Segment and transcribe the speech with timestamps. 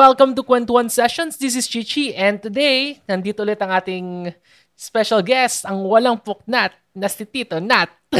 [0.00, 1.36] welcome to Kwentuhan Sessions.
[1.36, 4.32] This is Chichi and today, nandito ulit ang ating
[4.72, 7.92] special guest, ang walang puknat na si Tito Nat.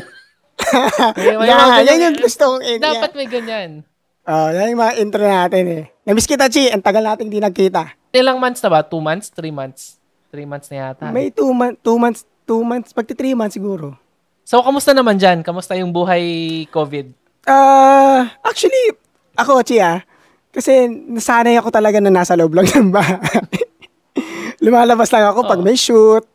[1.16, 3.80] may, may yeah, yan yung gusto kong in- Dapat may ganyan.
[4.28, 5.84] Oh, yan yung mga intro natin eh.
[6.04, 6.68] Namiss kita, Chi.
[6.68, 7.96] Ang tagal natin di nagkita.
[8.12, 8.84] Ilang months na ba?
[8.84, 9.32] Two months?
[9.32, 9.96] Three months?
[10.28, 11.08] Three months na yata.
[11.08, 13.96] May two, months, two months, two months, pagti three months siguro.
[14.44, 15.40] So, kamusta naman dyan?
[15.40, 17.16] Kamusta yung buhay COVID?
[17.48, 19.00] Uh, actually,
[19.32, 20.04] ako, Chi ah,
[20.50, 23.22] kasi nasanay ako talaga na nasa loob lang ng bahay.
[24.64, 26.26] Lumalabas lang ako pag may shoot,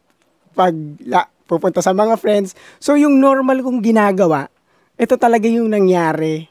[0.55, 2.58] pag la, pupunta sa mga friends.
[2.82, 4.50] So yung normal kong ginagawa,
[4.96, 6.48] ito talaga yung nangyari.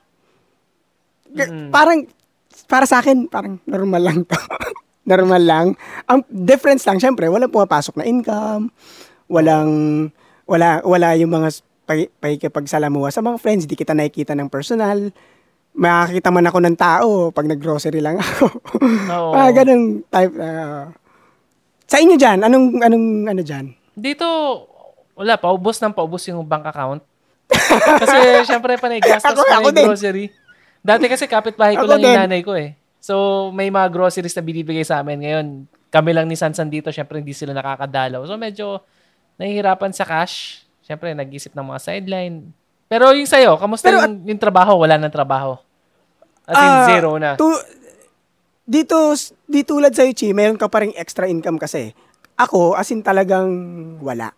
[1.34, 1.72] Mm-hmm.
[1.74, 2.06] Parang,
[2.70, 4.38] para sa akin, parang normal lang to.
[5.10, 5.66] normal lang.
[6.08, 8.70] Ang difference lang, syempre, walang pumapasok na income,
[9.26, 9.72] walang,
[10.46, 11.48] wala, wala yung mga
[12.20, 15.12] pakikipagsalamuha sa mga friends, di kita nakikita ng personal
[15.74, 18.46] makakita man ako ng tao pag nag-grocery lang ako.
[19.10, 19.30] Oo.
[19.34, 20.34] ah, ganun type.
[20.38, 20.86] Uh,
[21.84, 23.74] sa inyo dyan, anong, anong ano dyan?
[23.92, 24.26] Dito,
[25.18, 27.02] wala, paubos ng paubos yung bank account.
[28.00, 28.18] kasi
[28.50, 30.32] syempre panay gastos ako, ako grocery.
[30.80, 32.06] Dati kasi kapitbahay ko ako lang din.
[32.08, 32.78] yung nanay ko eh.
[33.02, 35.20] So may mga groceries na binibigay sa amin.
[35.20, 35.46] Ngayon,
[35.92, 38.24] kami lang ni Sansan dito, syempre hindi sila nakakadalaw.
[38.24, 38.80] So medyo
[39.36, 40.64] nahihirapan sa cash.
[40.86, 42.54] Syempre nag-isip ng mga sideline
[42.94, 44.78] pero yung sa'yo, kamusta Pero, yung, yung trabaho?
[44.78, 45.58] Wala nang trabaho?
[46.46, 47.34] As in, uh, zero na.
[47.34, 47.50] To,
[48.62, 49.18] dito,
[49.50, 51.90] di tulad sa'yo, Chi, meron ka pa rin extra income kasi.
[52.38, 53.50] Ako, as in talagang
[53.98, 54.30] wala.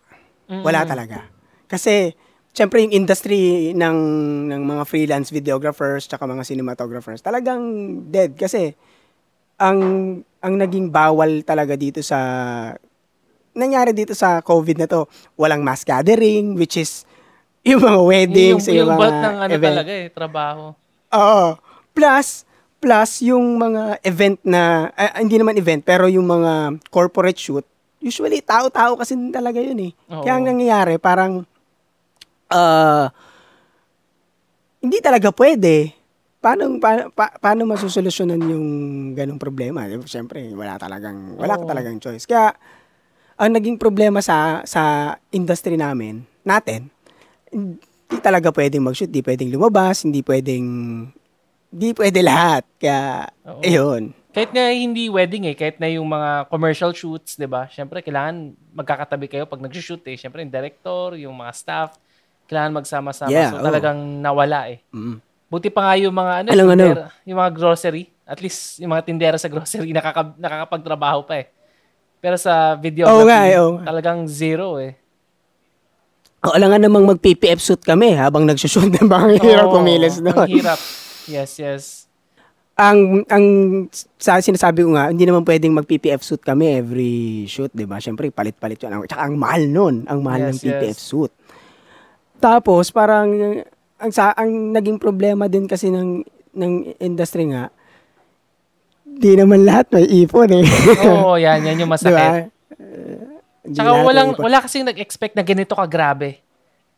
[0.49, 0.65] Mm-hmm.
[0.65, 1.29] Wala talaga.
[1.69, 2.17] Kasi,
[2.49, 3.97] syempre yung industry ng,
[4.49, 7.61] ng mga freelance videographers tsaka mga cinematographers, talagang
[8.09, 8.33] dead.
[8.33, 8.73] Kasi,
[9.61, 9.77] ang,
[10.41, 12.17] ang naging bawal talaga dito sa,
[13.53, 15.05] nangyari dito sa COVID na to,
[15.37, 17.05] walang mass gathering, which is,
[17.67, 19.75] yung mga weddings, yung, yung, yung mga ng ano event.
[19.75, 20.63] talaga eh, trabaho.
[21.11, 21.47] Oo.
[21.91, 22.27] Plus,
[22.79, 27.65] plus yung mga event na, uh, hindi naman event, pero yung mga corporate shoot,
[27.99, 29.91] usually tao-tao kasi talaga yun eh.
[30.13, 30.23] Oo.
[30.23, 31.43] Kaya ang nangyayari, parang,
[32.53, 33.05] uh,
[34.79, 35.91] hindi talaga pwede.
[36.37, 38.67] Paano, pa, pa, paano masusolusyonan yung
[39.17, 39.83] ganong problema?
[40.05, 42.29] Siyempre, wala talagang, wala ka talagang choice.
[42.29, 42.53] Kaya,
[43.37, 46.89] ang naging problema sa sa industry namin, natin,
[47.51, 50.67] hindi talaga pwedeng mag-shoot, hindi pwedeng lumabas, hindi pwedeng,
[51.71, 52.63] hindi pwede lahat.
[52.79, 53.61] Kaya, Oo.
[53.63, 54.15] ayun.
[54.31, 57.65] Kahit nga hindi wedding eh, kahit na yung mga commercial shoots, di ba?
[57.73, 60.15] Siyempre, kailangan magkakatabi kayo pag nag-shoot eh.
[60.15, 61.97] Siyempre, yung director, yung mga staff,
[62.45, 63.33] kailangan magsama-sama.
[63.33, 63.65] Yeah, so, oh.
[63.65, 64.79] talagang nawala eh.
[64.93, 65.19] Mm.
[65.47, 67.25] Buti pa nga yung mga, ano, Alam, tindera, ano?
[67.27, 68.03] yung mga grocery.
[68.27, 71.47] At least, yung mga tindera sa grocery, nakaka, nakakapagtrabaho pa eh.
[72.21, 73.81] Pero sa video, oh, eh, oh.
[73.81, 74.93] talagang zero eh.
[76.55, 78.93] Nga namang mag-PPF suit kami habang nagsushoot.
[78.95, 79.19] Diba?
[79.19, 80.47] Ang hirap oh, kumilos doon.
[80.47, 80.79] Ang hirap.
[81.27, 81.83] Yes, yes.
[82.77, 83.45] Ang ang
[84.21, 87.97] sa sinasabi ko nga, hindi naman pwedeng mag-PPF suit kami every shoot, 'di ba?
[87.97, 89.01] Syempre palit-palit 'yun.
[89.09, 91.01] Tsaka ang mahal noon, ang mahal yes, ng PPF yes.
[91.01, 91.33] suit.
[92.37, 93.33] Tapos parang
[93.97, 96.21] ang sa ang naging problema din kasi ng
[96.53, 97.73] ng industry nga,
[99.01, 100.65] di naman lahat may ipon eh.
[101.09, 102.53] Oo, oh, yan, yan yung masakit.
[102.53, 103.36] diba?
[103.73, 106.39] Tsaka walang, wala kasing nag-expect na ganito ka grabe.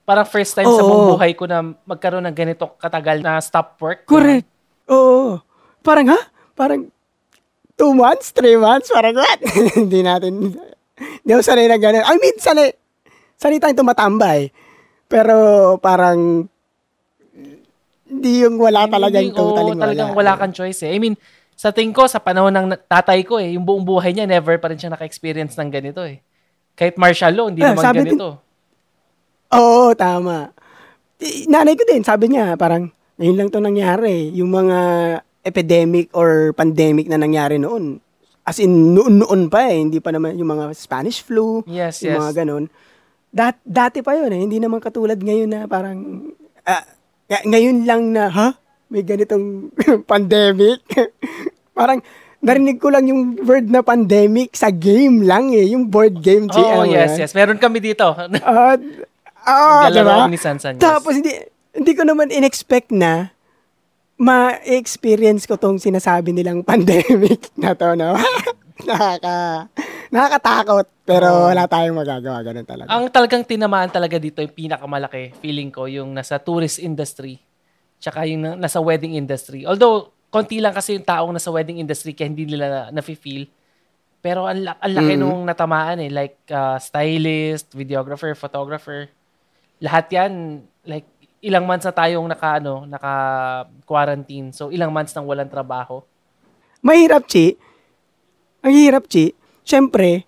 [0.05, 0.77] Parang first time Oo.
[0.77, 4.09] sa buong buhay ko na magkaroon ng ganito katagal na stop work.
[4.09, 4.45] Correct.
[4.89, 5.37] Oo.
[5.85, 6.19] Parang ha?
[6.57, 6.89] Parang
[7.77, 9.39] two months, three months, parang what?
[9.79, 10.51] Hindi natin,
[10.99, 12.03] hindi ako sanay na ganun.
[12.03, 12.75] I mean, sanay,
[13.39, 14.51] sanay tayong tumatambay.
[15.07, 15.35] Pero
[15.79, 16.43] parang,
[18.09, 19.83] hindi yung wala talagang totally wala.
[19.85, 20.91] talagang wala kang choice eh.
[20.91, 21.15] I mean,
[21.55, 24.67] sa tingin ko, sa panahon ng tatay ko eh, yung buong buhay niya, never pa
[24.67, 26.19] rin siya naka-experience ng ganito eh.
[26.79, 28.39] Kahit martial law, hindi ah, naman sabi ganito.
[28.39, 30.55] Din, oo, tama.
[31.51, 32.87] Nanay ko din, sabi niya, parang,
[33.19, 34.31] ngayon lang to nangyari.
[34.39, 34.79] Yung mga
[35.43, 37.99] epidemic or pandemic na nangyari noon.
[38.47, 39.83] As in, noon-noon pa eh.
[39.83, 41.67] Hindi pa naman yung mga Spanish flu.
[41.67, 42.21] Yes, yung yes.
[42.23, 42.71] mga ganun.
[43.27, 44.39] Dat, dati pa yun eh.
[44.39, 46.31] Hindi naman katulad ngayon na parang,
[46.63, 46.85] uh,
[47.27, 48.55] ngayon lang na, ha?
[48.87, 49.75] May ganitong
[50.11, 50.79] pandemic.
[51.77, 51.99] parang,
[52.39, 56.47] narinig ko lang yung word na pandemic sa game lang eh, yung board game.
[56.55, 57.31] Oh, yes, yes.
[57.35, 58.15] Meron kami dito.
[58.15, 58.75] uh,
[59.47, 60.27] ah, diba?
[60.31, 60.83] ni Sansan, yes.
[60.83, 61.35] Tapos hindi,
[61.75, 63.35] hindi ko naman in-expect na
[64.19, 68.15] ma-experience ko tong sinasabi nilang pandemic na to, no?
[68.79, 69.67] Nakaka,
[70.07, 70.87] nakakatakot.
[71.03, 71.51] Pero oh.
[71.51, 72.39] wala tayong magagawa.
[72.47, 72.87] Ganun talaga.
[72.95, 77.43] Ang talagang tinamaan talaga dito, yung pinakamalaki, feeling ko, yung nasa tourist industry.
[77.99, 79.67] Tsaka yung nasa wedding industry.
[79.67, 83.49] Although, konti lang kasi yung taong nasa wedding industry kaya hindi nila na, na-feel.
[84.19, 85.19] Pero ang, ang laki mm.
[85.19, 86.11] nung natamaan eh.
[86.11, 89.09] Like, uh, stylist, videographer, photographer.
[89.81, 91.07] Lahat yan, like,
[91.39, 94.51] ilang months na tayong naka, ano, naka-quarantine.
[94.51, 96.03] So, ilang months nang walang trabaho.
[96.83, 97.55] Mahirap, Chi.
[98.59, 99.31] Ang hirap, Chi.
[99.63, 100.27] Siyempre,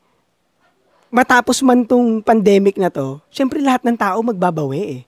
[1.11, 5.01] matapos man tong pandemic na to, siyempre lahat ng tao magbabawi eh.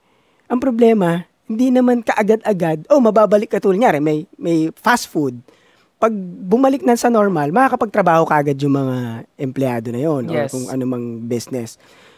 [0.52, 5.40] Ang problema, hindi naman kaagad-agad, oh, mababalik ka tulad niya, may, may fast food.
[6.00, 6.16] Pag
[6.48, 10.52] bumalik na sa normal, makakapagtrabaho ka agad yung mga empleyado na yon Yes.
[10.52, 11.76] or kung anumang business.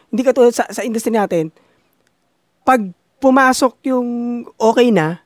[0.10, 1.50] Hindi ka tulad sa, sa industry natin,
[2.66, 2.82] pag
[3.22, 4.08] pumasok yung
[4.58, 5.22] okay na,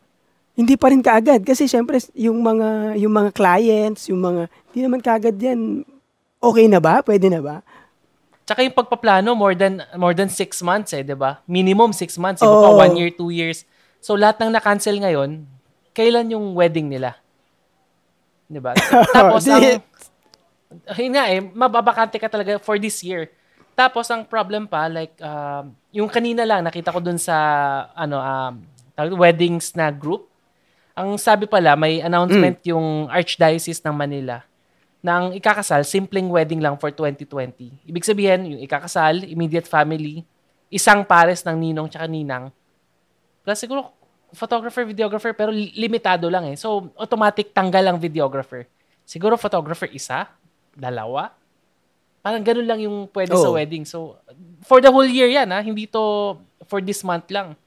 [0.60, 5.00] hindi pa rin kaagad kasi syempre yung mga yung mga clients, yung mga hindi naman
[5.00, 5.88] kaagad yan.
[6.40, 7.00] Okay na ba?
[7.00, 7.64] Pwede na ba?
[8.44, 11.40] Tsaka yung pagpaplano, more than more than six months eh, di ba?
[11.48, 12.44] Minimum six months.
[12.44, 12.80] Iba pa Oo.
[12.80, 13.64] one year, two years.
[14.00, 15.44] So, lahat ng na-cancel ngayon,
[15.92, 17.20] kailan yung wedding nila?
[18.48, 18.72] Di ba?
[19.16, 19.84] Tapos, ang,
[20.96, 23.28] yun nga eh, mababakante ka talaga for this year.
[23.76, 27.36] Tapos, ang problem pa, like, um, yung kanina lang, nakita ko dun sa,
[27.96, 28.54] ano, um,
[29.16, 30.28] weddings na group.
[30.96, 34.44] Ang sabi pala, may announcement yung Archdiocese ng Manila
[35.00, 37.88] na ang ikakasal, simpleng wedding lang for 2020.
[37.88, 40.28] Ibig sabihin, yung ikakasal, immediate family,
[40.68, 42.52] isang pares ng ninong tsaka ninang.
[43.50, 43.90] Plus siguro,
[44.30, 46.54] photographer, videographer, pero li- limitado lang eh.
[46.54, 48.70] So, automatic tanggal ang videographer.
[49.02, 50.30] Siguro photographer isa,
[50.78, 51.34] dalawa.
[52.22, 53.58] Parang ganun lang yung pwede sa Oo.
[53.58, 53.90] wedding.
[53.90, 54.22] So,
[54.62, 55.66] for the whole year yan ha.
[55.66, 56.38] Hindi to
[56.70, 57.58] for this month lang.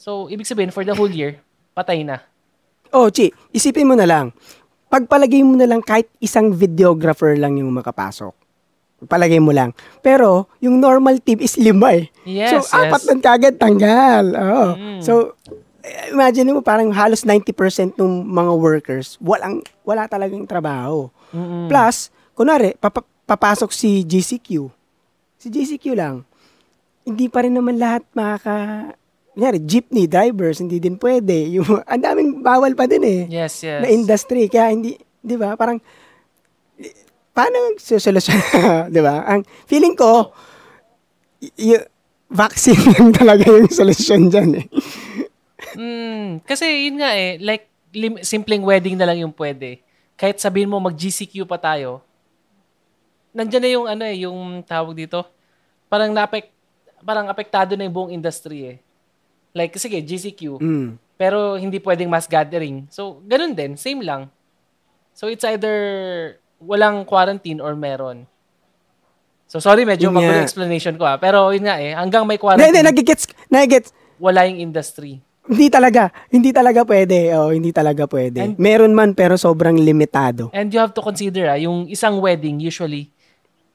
[0.00, 1.36] So, ibig sabihin, for the whole year,
[1.76, 2.24] patay na.
[2.88, 4.32] Oh, Chi, isipin mo na lang.
[4.88, 8.39] Pagpalagay mo na lang kahit isang videographer lang yung makapasok.
[9.08, 9.72] Palagay mo lang.
[10.04, 12.12] Pero, yung normal team is lima eh.
[12.28, 13.06] Yes, so, apat yes.
[13.08, 14.24] nun kagad tanggal.
[14.36, 14.66] Oo.
[14.76, 15.00] Mm.
[15.00, 15.38] So,
[16.12, 21.08] imagine mo parang halos 90% ng mga workers, walang, wala talagang trabaho.
[21.32, 21.70] Mm-mm.
[21.70, 24.68] Plus, kunwari, papa- papasok si GCQ.
[25.40, 26.26] Si GCQ lang.
[27.06, 28.92] Hindi pa rin naman lahat makaka...
[29.30, 31.46] Kunyari, jeepney drivers, hindi din pwede.
[31.56, 33.20] Yung, ang daming bawal pa din eh.
[33.30, 33.80] Yes, yes.
[33.80, 34.50] Na industry.
[34.52, 35.80] Kaya hindi, di ba, parang,
[37.30, 38.38] paano susolusyon?
[38.94, 39.24] di ba?
[39.24, 40.32] Ang feeling ko,
[41.38, 41.86] y- y-
[42.26, 44.66] vaccine lang talaga yung solusyon dyan eh.
[45.74, 49.82] Mm, kasi yun nga eh, like lim- simpleng wedding na lang yung pwede.
[50.14, 52.02] Kahit sabihin mo mag GCQ pa tayo,
[53.30, 55.22] nandiyan na yung ano eh, yung tawag dito.
[55.86, 56.50] Parang napek
[57.00, 58.76] parang apektado na yung buong industry eh.
[59.50, 60.88] Like sige, GCQ, Mm.
[61.16, 62.86] pero hindi pwedeng mass gathering.
[62.86, 64.30] So, ganun din, same lang.
[65.10, 65.76] So it's either
[66.60, 68.28] walang quarantine or meron.
[69.50, 71.18] So sorry, medyo magulo explanation ko ah.
[71.18, 73.90] Pero yun nga eh, hanggang may quarantine, hindi, nagigets, nagigets.
[74.20, 75.18] wala yung industry.
[75.50, 77.34] Hindi talaga, hindi talaga pwede.
[77.34, 78.38] Oh, hindi talaga pwede.
[78.38, 80.52] And- Meron man pero sobrang limitado.
[80.54, 83.10] And you have to consider ah, yung isang wedding usually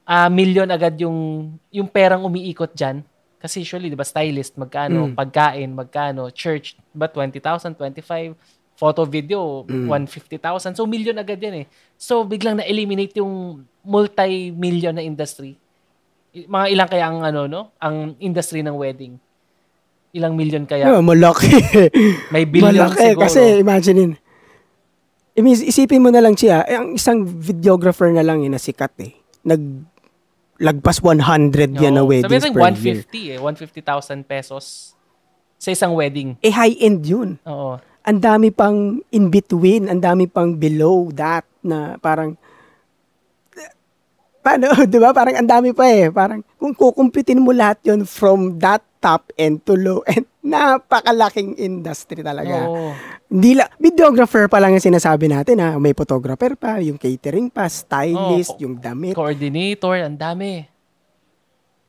[0.06, 3.02] ah million agad yung yung perang umiikot diyan.
[3.36, 8.32] Kasi usually 'di ba stylist magkano, pagkain magkano, church ba 20,000, 25,
[8.76, 10.38] photo video 150,000.
[10.72, 11.66] So million agad 'yan eh.
[11.96, 15.56] So biglang na-eliminate yung multi-million na industry.
[16.30, 19.16] I- Mga ilang kaya ang ano no, ang industry ng wedding.
[20.12, 20.86] Ilang million kaya?
[20.86, 21.48] Yeah, malaki.
[22.32, 23.12] May billion malaki.
[23.12, 23.22] siguro.
[23.22, 24.12] Kasi imaginein.
[25.34, 28.92] Imis- Isipin mo na lang siya, eh, ang isang videographer na lang eh, na sikat
[29.00, 29.12] eh.
[29.42, 29.60] Nag
[30.56, 33.04] lagpas 100 yan na weddings Sabi per natin year.
[33.04, 33.38] 150 eh,
[34.24, 34.96] 150,000 pesos
[35.56, 36.40] sa isang wedding.
[36.40, 37.30] Eh, high-end yun.
[37.44, 37.76] Oo.
[38.06, 42.38] Ang dami pang in between, ang dami pang below that na parang
[44.46, 45.10] paano, 'di ba?
[45.10, 46.06] Parang ang dami pa eh.
[46.14, 52.22] Parang kung kukumpitin mo lahat 'yon from that top end to low end, napakalaking industry
[52.22, 52.70] talaga.
[52.70, 52.94] Oo.
[53.26, 55.74] Hindi la, videographer pa lang yung sinasabi natin ha.
[55.82, 58.62] May photographer pa, yung catering pa, stylist, Oo.
[58.62, 59.18] yung damit.
[59.18, 60.62] Coordinator, ang dami.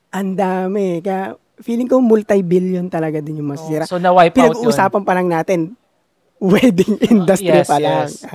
[0.09, 0.97] Ang dami.
[1.05, 3.85] Kaya feeling ko multi-billion talaga din yung masisira.
[3.85, 3.91] Oo.
[3.93, 4.65] So, na-wipe out yun.
[4.65, 5.77] Pinag-uusapan pa lang natin,
[6.39, 8.07] wedding industry Yes, pa lang.
[8.07, 8.23] yes.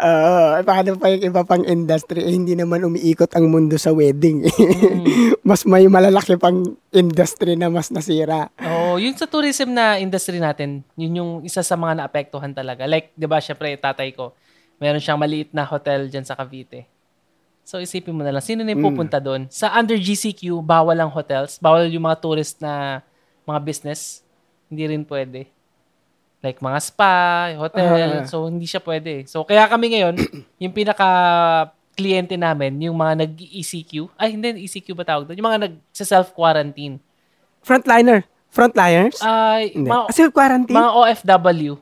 [0.00, 2.24] Eh, paano pa yung iba pang industry?
[2.24, 4.48] Eh, hindi naman umiikot ang mundo sa wedding.
[4.48, 5.04] Mm.
[5.48, 6.56] mas may malalaki pang
[6.88, 8.48] industry na mas nasira.
[8.56, 12.88] Oo, yun sa tourism na industry natin, yun yung isa sa mga naapektuhan talaga.
[12.88, 14.32] Like, di ba, syempre, tatay ko,
[14.80, 16.88] meron siyang maliit na hotel dyan sa Cavite.
[17.60, 18.88] So, isipin mo na lang, sino na yung Mm.
[18.94, 19.52] pupunta doon?
[19.52, 23.04] Sa under GCQ, bawal ang hotels, bawal yung mga tourist na
[23.44, 24.24] mga business.
[24.72, 25.44] Hindi rin pwede.
[26.40, 27.12] Like mga spa,
[27.54, 28.24] hotel.
[28.24, 28.24] Ah.
[28.24, 29.28] so, hindi siya pwede.
[29.28, 30.14] So, kaya kami ngayon,
[30.62, 31.08] yung pinaka
[31.92, 34.08] kliyente namin, yung mga nag-ECQ.
[34.16, 35.36] Ay, hindi, ECQ ba tawag doon?
[35.36, 36.96] Yung mga nag-self-quarantine.
[37.60, 38.24] Frontliner.
[38.48, 39.20] Frontliners?
[39.20, 39.92] Ay, hindi.
[39.92, 40.80] mga, Kasi quarantine?
[40.80, 41.76] mga OFW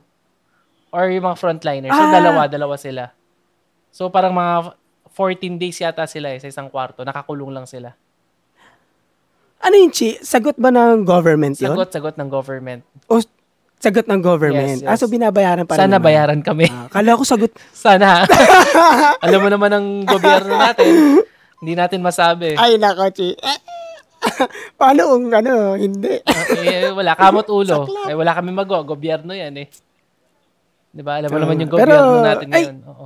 [0.91, 1.93] or yung mga frontliners.
[1.95, 2.11] So, Ah.
[2.11, 3.15] dalawa, dalawa sila.
[3.95, 4.75] So, parang mga
[5.09, 7.01] 14 days yata sila eh, sa isang kwarto.
[7.01, 7.95] Nakakulong lang sila.
[9.59, 10.15] ano yun, Chi?
[10.23, 11.75] Sagot ba ng government yun?
[11.75, 12.79] Sagot-sagot ng government.
[13.11, 13.19] O
[13.79, 14.83] Sagot ng government.
[14.83, 14.89] Yes, yes.
[14.91, 16.07] Ah, so binabayaran pa rin Sana naman.
[16.11, 16.67] bayaran kami.
[16.67, 17.51] Ah, kala ko sagot.
[17.73, 18.27] Sana.
[19.25, 21.23] Alam mo naman ang gobyerno natin.
[21.63, 22.59] Hindi natin masabi.
[22.59, 23.31] Ay, nako, Chi.
[23.31, 23.59] Eh,
[24.79, 26.19] Paano kung ano, hindi?
[26.59, 27.87] Eh, wala kamot ulo.
[28.03, 28.83] Eh, wala kami magawa.
[28.83, 29.67] Gobyerno yan eh.
[30.91, 31.23] Di ba?
[31.23, 31.43] Alam mo Oo.
[31.47, 32.77] naman yung Pero, gobyerno natin ay, ngayon.
[32.83, 33.05] Oo.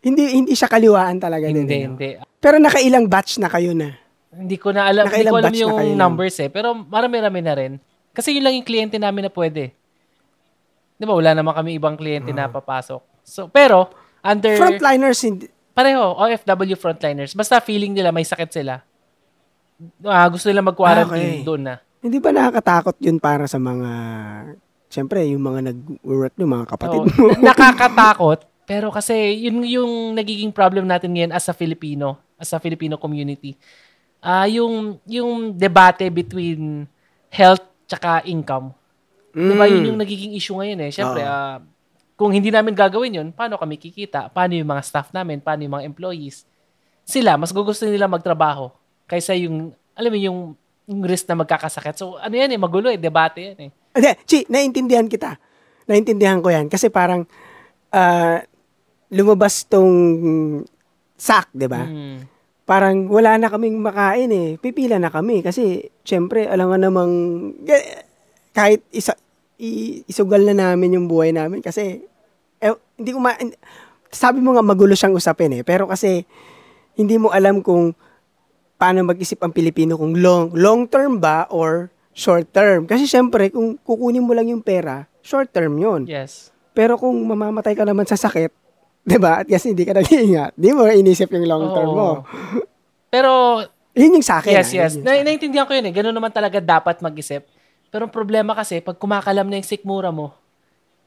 [0.00, 1.82] Hindi hindi siya kaliwaan talaga Hindi, din.
[1.82, 1.98] ano?
[1.98, 2.10] hindi.
[2.38, 3.90] Pero nakailang batch na kayo na.
[4.30, 6.48] Hindi ko na alam, hindi Nakailang ko alam yung numbers eh.
[6.48, 7.72] Pero marami-rami na rin.
[8.16, 9.76] Kasi yun lang yung kliyente namin na pwede.
[10.96, 11.12] Di ba?
[11.12, 13.04] Wala naman kami ibang kliyente na papasok.
[13.20, 13.92] So, pero,
[14.24, 15.44] under, Frontliners, hindi,
[15.76, 17.36] pareho, OFW frontliners.
[17.36, 18.80] Basta feeling nila may sakit sila.
[20.00, 21.44] Ah, gusto nila mag-quarantine Okay.
[21.44, 21.74] doon na.
[22.00, 23.90] hindi ba nakakatakot yun para sa mga,
[24.88, 27.36] siyempre, yung mga nag-work yung mga kapatid Oo, mo.
[27.52, 28.46] nakakatakot.
[28.64, 33.58] Pero kasi yun yung nagiging problem natin ngayon as a Filipino, as a Filipino community.
[34.18, 36.86] Ah, yung yung debate between
[37.28, 38.74] health tsaka income.
[39.32, 39.64] 'Di ba?
[39.70, 40.90] Yun yung nagiging issue ngayon eh.
[40.90, 41.30] Syempre, Oo.
[41.30, 41.58] ah,
[42.16, 44.32] kung hindi namin gagawin yun, paano kami kikita?
[44.32, 45.44] Paano yung mga staff namin?
[45.44, 46.48] Paano yung mga employees?
[47.04, 48.72] Sila, mas gugusto nila magtrabaho
[49.04, 50.38] kaysa yung, alam mo, yung,
[50.88, 51.94] yung risk na magkakasakit.
[52.00, 53.70] So, ano yan eh, magulo eh, debate yan eh.
[53.92, 55.36] Hindi, Chi, naintindihan kita.
[55.86, 56.72] Naintindihan ko yan.
[56.72, 57.28] Kasi parang,
[57.92, 58.40] ah,
[59.12, 59.92] lumabas tong
[61.14, 61.84] sack, di ba?
[61.84, 62.35] Mm.
[62.66, 64.48] Parang wala na kaming makain eh.
[64.58, 65.38] Pipila na kami.
[65.40, 67.12] Kasi, syempre, alam nga namang,
[67.62, 68.02] eh,
[68.50, 69.14] kahit isa,
[69.62, 71.62] i- isugal na namin yung buhay namin.
[71.62, 72.02] Kasi,
[72.58, 73.38] eh, hindi ko ma...
[74.10, 75.62] Sabi mo nga magulo siyang usapin eh.
[75.62, 76.26] Pero kasi,
[76.98, 77.94] hindi mo alam kung
[78.76, 82.90] paano mag-isip ang Pilipino kung long, long term ba or short term.
[82.90, 86.08] Kasi syempre, kung kukunin mo lang yung pera, short term yun.
[86.08, 86.50] Yes.
[86.74, 88.50] Pero kung mamamatay ka naman sa sakit,
[89.08, 89.42] 'di ba?
[89.42, 92.10] At kasi hindi ka nag-iingat, di mo inisip yung long term mo.
[93.06, 93.62] Pero,
[93.94, 94.50] Yun yung sa akin.
[94.52, 94.76] yes, ah.
[94.82, 94.92] yes.
[94.98, 95.24] Yun yung Na, akin.
[95.24, 95.94] naintindihan ko yun eh.
[95.94, 97.46] Ganun naman talaga dapat mag-isip.
[97.88, 100.34] Pero ang problema kasi, pag kumakalam na yung sikmura mo,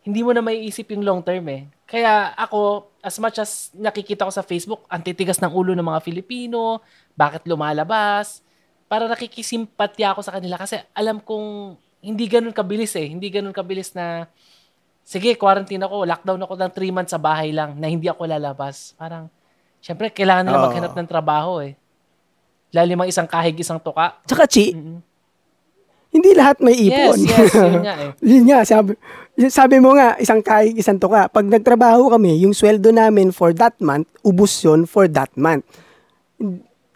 [0.01, 1.67] hindi mo na maiisip yung long term eh.
[1.85, 6.01] Kaya ako, as much as nakikita ko sa Facebook, ang titigas ng ulo ng mga
[6.01, 6.79] Filipino,
[7.13, 8.41] bakit lumalabas,
[8.89, 13.05] para nakikisimpatya ako sa kanila kasi alam kong hindi ganun kabilis eh.
[13.11, 14.25] Hindi ganun kabilis na,
[15.09, 18.93] sige, quarantine ako, lockdown ako ng 3 months sa bahay lang na hindi ako lalabas.
[18.93, 19.25] Parang,
[19.81, 20.65] syempre, kailangan nila Oo.
[20.69, 21.73] maghanap ng trabaho eh.
[22.69, 24.21] Lalo mga isang kahig, isang tuka.
[24.29, 24.69] Tsaka, Chi,
[26.09, 27.17] hindi lahat may Yes, ipon.
[27.25, 28.11] yes, yun nga eh.
[28.21, 28.91] Yun nga, sabi,
[29.49, 31.25] sabi mo nga, isang kaig, isang tuka.
[31.25, 35.65] Pag nagtrabaho kami, yung sweldo namin for that month, ubus yun for that month.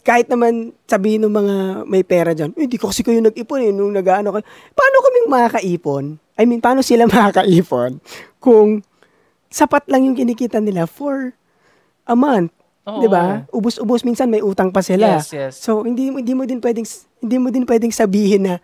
[0.03, 1.55] Kahit naman sabihin ng mga
[1.87, 4.43] may pera dyan, "Eh, hindi ko kasi kayo nag-ipon eh, nung nag-ano kayo.
[4.75, 6.03] Paano kaming makakaipon?
[6.35, 8.03] I mean, paano sila makakaipon
[8.37, 8.83] kung
[9.47, 11.31] sapat lang yung kinikita nila for
[12.03, 12.51] a month?
[12.83, 12.99] Oo.
[12.99, 13.47] 'Di ba?
[13.49, 15.17] Ubus-ubus minsan may utang pa sila.
[15.17, 15.53] Yes, yes.
[15.55, 16.83] So hindi hindi mo din pwedeng
[17.23, 18.55] hindi mo din pwedeng sabihin na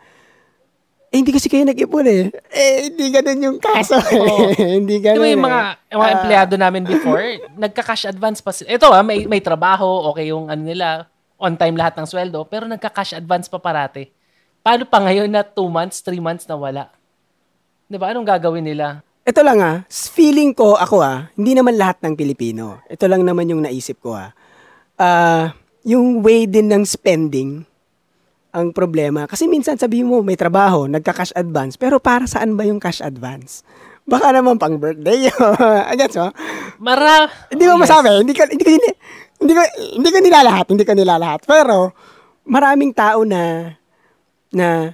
[1.10, 2.30] eh, hindi kasi kayo nag-ipon eh.
[2.54, 4.14] Eh, hindi ganun yung kaso eh.
[4.14, 4.54] Oo.
[4.78, 5.48] hindi Di ganun ba yung eh.
[5.50, 6.16] mga, yung mga Ah.
[6.20, 7.22] empleyado namin before,
[7.58, 8.70] nagka-cash advance pa sila.
[8.70, 12.68] Ito ah, may, may trabaho, okay yung ano nila, on time lahat ng sweldo, pero
[12.68, 14.12] nagka-cash advance pa parati.
[14.60, 16.92] Paano pa ngayon na 2 months, 3 months na wala?
[17.88, 18.12] Di ba?
[18.12, 19.02] Anong gagawin nila?
[19.24, 22.84] Ito lang ah, feeling ko ako ah, hindi naman lahat ng Pilipino.
[22.86, 24.36] Ito lang naman yung naisip ko ah.
[25.00, 27.64] Ah, yung way din ng spending
[28.50, 29.30] ang problema.
[29.30, 33.62] Kasi minsan sabihin mo may trabaho, nagka-cash advance, pero para saan ba yung cash advance?
[34.04, 35.54] Baka naman pang birthday yun.
[35.86, 36.34] Agad mo?
[36.82, 37.30] Mara...
[37.54, 37.86] Hindi Oh, mo yes.
[37.86, 38.90] masabi, hindi ko hindi ko hindi,
[39.40, 39.62] hindi ko
[39.96, 41.42] hindi ko nilalahat, hindi ko nilalahat.
[41.44, 41.96] Pero
[42.44, 43.74] maraming tao na
[44.50, 44.94] na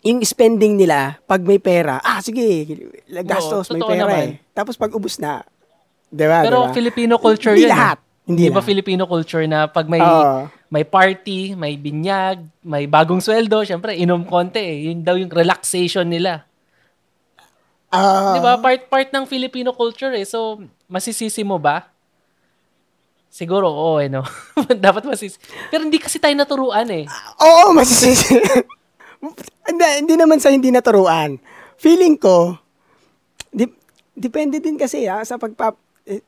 [0.00, 2.78] yung spending nila pag may pera, ah sige,
[3.26, 4.22] gastos, Oo, may pera naman.
[4.22, 4.32] eh.
[4.54, 5.42] Tapos pag ubos na,
[6.08, 6.38] 'di ba?
[6.42, 6.72] Pero diba?
[6.72, 7.70] Filipino culture Hindi yun.
[7.70, 7.74] eh.
[7.74, 7.98] lahat.
[8.26, 8.62] Hindi Di ba.
[8.62, 10.46] Filipino culture na pag may Oo.
[10.66, 14.90] may party, may binyag, may bagong sweldo, syempre inom konti eh.
[14.90, 16.46] Yun daw yung relaxation nila.
[17.86, 18.58] Ah, 'Di ba?
[18.58, 20.26] Part part ng Filipino culture eh.
[20.26, 21.86] So, masisisi mo ba?
[23.36, 24.24] Siguro oo eh no.
[24.88, 25.36] Dapat masisi.
[25.68, 27.04] Pero hindi kasi tayo naturuan eh.
[27.44, 28.32] Oo, masisisi.
[29.68, 31.36] hindi, hindi naman sa hindi naturuan.
[31.76, 32.56] Feeling ko,
[33.52, 33.76] dip-
[34.16, 35.76] depende din kasi ah, sa pagpap...
[36.08, 36.24] eh,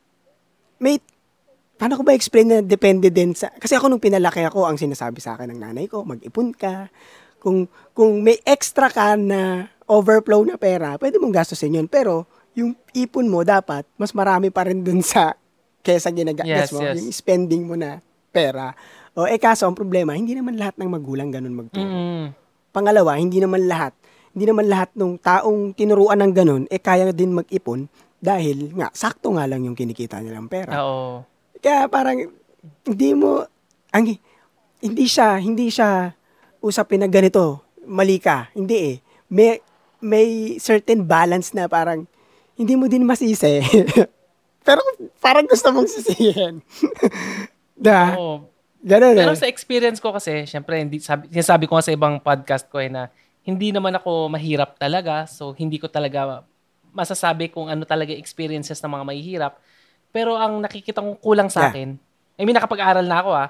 [0.85, 1.00] may,
[1.81, 3.49] paano ko ba explain na depende din sa...
[3.57, 6.93] Kasi ako nung pinalaki ako, ang sinasabi sa akin ng nanay ko, mag-ipon ka.
[7.41, 11.88] Kung, kung may extra ka na overflow na pera, pwede mong gastusin yun.
[11.88, 15.33] Pero, yung ipon mo, dapat, mas marami pa rin dun sa
[15.82, 16.97] kesa ginagastos Yes, mo, yes.
[16.99, 18.75] yung spending mo na pera.
[19.18, 21.88] O, eh kaso, ang problema, hindi naman lahat ng magulang ganun magturo.
[21.88, 22.26] Mm.
[22.70, 23.97] Pangalawa, hindi naman lahat,
[24.30, 29.35] hindi naman lahat ng taong tinuruan ng ganun, eh kaya din mag-ipon dahil nga, sakto
[29.35, 30.78] nga lang yung kinikita nilang pera.
[30.82, 31.26] Oo.
[31.58, 32.30] Kaya parang,
[32.87, 33.42] hindi mo,
[33.90, 34.04] ang,
[34.78, 36.14] hindi siya, hindi siya
[36.62, 38.50] usapin na ganito, mali ka.
[38.54, 38.97] Hindi eh.
[39.30, 39.58] May,
[39.99, 40.28] may
[40.62, 42.06] certain balance na parang
[42.54, 43.62] hindi mo din masisi.
[44.68, 44.80] Pero
[45.18, 46.60] parang gusto mong sisihin.
[47.88, 48.12] da.
[48.20, 48.44] Oo.
[48.78, 49.40] Ganun Pero eh.
[49.40, 52.87] sa experience ko kasi, syempre, hindi, sabi, sinasabi ko nga sa ibang podcast ko eh
[52.87, 53.08] na
[53.42, 55.25] hindi naman ako mahirap talaga.
[55.26, 56.44] So, hindi ko talaga
[56.92, 59.52] masasabi kung ano talaga experiences ng mga mahihirap.
[60.12, 61.70] Pero ang nakikita kong kulang sa Yeah.
[61.72, 61.88] akin,
[62.38, 63.48] I mean, nakapag-aral na ako ah,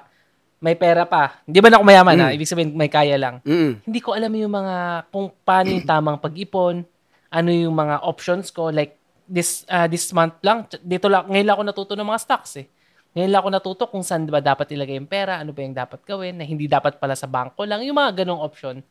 [0.59, 1.39] may pera pa.
[1.47, 2.25] Hindi ba na ako mayaman Mm.
[2.25, 2.31] ah?
[2.35, 3.39] Ibig sabihin, may kaya lang.
[3.47, 3.79] Mm.
[3.85, 4.75] Hindi ko alam yung mga,
[5.07, 6.83] kung paano yung tamang pag-ipon,
[7.31, 8.67] ano yung mga options ko.
[8.67, 8.98] Like,
[9.29, 12.67] this uh, this month lang, dito lang, ngayon lang ako natuto ng mga stocks eh.
[13.13, 16.01] Ngayon lang ako natuto kung saan ba dapat ilagay yung pera, ano ba yung dapat
[16.01, 18.81] gawin, na hindi dapat pala sa bangko lang, yung mga ganong option.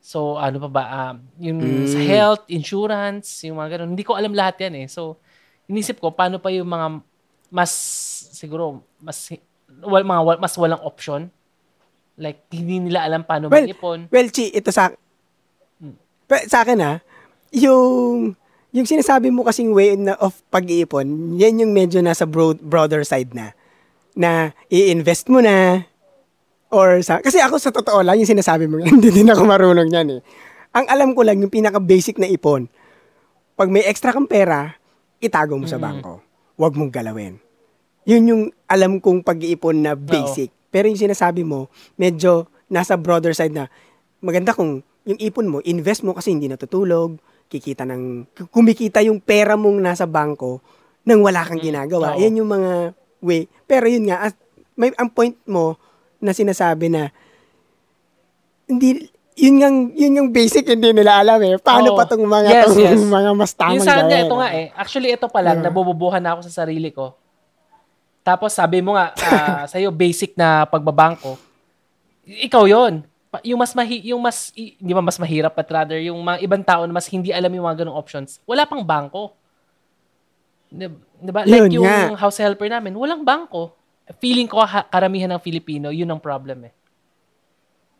[0.00, 1.88] So, ano pa ba, um, yung Mm.
[1.88, 3.90] sa health, insurance, yung mga ganon.
[3.96, 4.86] Hindi ko alam lahat yan eh.
[4.86, 5.18] So,
[5.66, 7.00] inisip ko, paano pa yung mga
[7.50, 7.72] mas,
[8.30, 9.34] siguro, mas,
[9.82, 11.26] wal, mga, wal- mas walang option.
[12.14, 14.06] Like, hindi nila alam paano Well, mag-ipon.
[14.08, 14.94] Well, Chi, ito sa...
[16.26, 16.92] Pa- sa akin ha,
[17.50, 18.34] yung...
[18.76, 23.32] Yung sinasabi mo kasing way na of pag-iipon, yan yung medyo nasa broad, broader side
[23.32, 23.56] na.
[24.12, 25.88] Na i-invest mo na,
[26.68, 27.24] or sa...
[27.24, 30.22] Kasi ako sa totoo lang, yung sinasabi mo, hindi din ako marunong yan eh.
[30.76, 32.68] Ang alam ko lang, yung pinaka-basic na ipon,
[33.56, 34.76] pag may extra kang pera,
[35.24, 35.84] itago mo sa Mm.
[35.88, 36.20] bangko.
[36.60, 37.40] Huwag mong galawin.
[38.04, 40.52] Yun yung alam kong pag-iipon na basic.
[40.68, 43.72] Pero yung sinasabi mo, medyo nasa broader side na
[44.20, 47.16] maganda kung yung ipon mo, invest mo kasi hindi natutulog,
[47.46, 50.58] kikita ng, kumikita yung pera mong nasa bangko
[51.06, 52.14] nang wala kang ginagawa.
[52.14, 52.20] Oo.
[52.20, 52.72] Yan yung mga
[53.22, 53.46] way.
[53.64, 54.38] Pero yun nga, as-
[54.74, 55.78] may, ang point mo
[56.18, 57.08] na sinasabi na
[58.66, 61.60] hindi yun yung yun yung basic hindi nila alam eh.
[61.60, 61.96] Paano Oo.
[61.96, 63.00] pa tong mga Yes, tong yes.
[63.04, 64.66] mga mas tamang yung sa kanya, gawin, ito nga eh.
[64.72, 65.66] Actually, ito pa lang, Yeah.
[65.68, 67.12] nabububuhan na ako sa sarili ko.
[68.24, 71.36] Tapos sabi mo nga, ah, sa'yo, basic na pagbabangko.
[72.26, 73.06] Ikaw yon
[73.44, 76.88] Yung mas mahi, yung mas, hindi ba mas mahirap, but rather, yung mga ibang tao
[76.88, 79.36] na mas hindi alam yung mga ganong options, wala pang bangko.
[80.72, 80.88] Di,
[81.30, 81.44] ba?
[81.44, 82.16] Like Yun yung nga.
[82.16, 83.76] house helper namin, walang bangko.
[84.22, 86.72] Feeling ko, ha- karamihan ng Filipino, yun ang problem eh.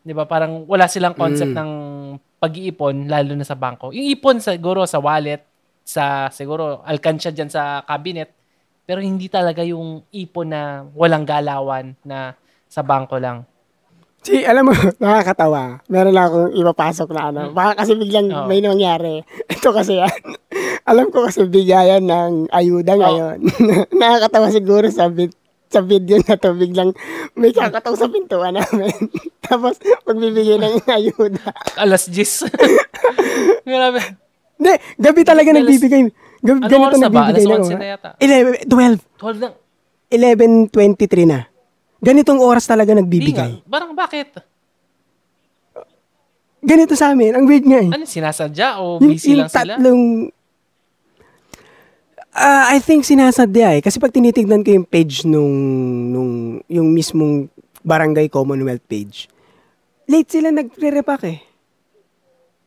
[0.00, 0.24] Di ba?
[0.24, 1.58] Parang wala silang concept Mm.
[1.58, 1.70] ng
[2.38, 3.90] pag-iipon, lalo na sa bangko.
[3.90, 5.42] Yung ipon siguro sa wallet,
[5.82, 8.30] sa siguro alkansya dyan sa cabinet,
[8.86, 12.38] pero hindi talaga yung ipon na walang galawan na
[12.70, 13.42] sa bangko lang.
[14.26, 15.78] Si, alam mo, nakakatawa.
[15.86, 17.40] Meron lang akong ipapasok na ano.
[17.50, 18.46] Baka kasi biglang Oo.
[18.46, 19.22] may nangyari.
[19.54, 20.10] Ito kasi yan.
[20.82, 23.38] alam ko kasi bigayan ng ayuda ngayon.
[23.94, 25.30] nakakatawa siguro sa bit
[25.66, 26.94] sa video na to, biglang
[27.34, 28.86] may kakataw sa pintuan namin.
[29.40, 29.74] Tapos,
[30.06, 31.42] magbibigay ng ayuda.
[31.74, 32.50] Alas 10.
[33.64, 33.98] Grabe.
[34.56, 36.02] Hindi, gabi talaga Alas- nagbibigay.
[36.38, 37.18] Gabi, Ano ganito oras na ba?
[37.20, 37.70] nagbibigay Alas ng 11 oras.
[37.74, 38.10] na yata.
[38.16, 39.48] 11, 12, 12 na.
[40.08, 41.38] 11.23 na.
[42.06, 43.02] Ganitong oras talaga Hindi nga.
[43.02, 43.50] nagbibigay.
[43.66, 44.30] Parang bakit?
[46.62, 47.34] Ganito sa amin.
[47.34, 47.90] Ang weird nga eh.
[47.90, 49.74] Ano, sinasadya o Yung, busy yung lang sila?
[49.74, 50.02] tatlong...
[52.30, 53.82] Ah, I think sinasadya eh.
[53.82, 55.54] Kasi pag tinitignan ko yung page nung,
[56.10, 56.32] nung
[56.66, 57.48] yung mismong
[57.80, 59.26] Barangay Commonwealth page,
[60.04, 61.38] late sila nagre-repack eh.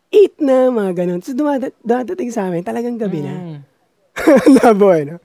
[0.10, 1.21] Eight na, mga ganun.
[1.21, 3.30] So, dumada- dumadating sa amin, talagang gabi na.
[3.30, 3.60] Mm.
[3.62, 3.68] Labo
[4.97, 5.15] eh, no?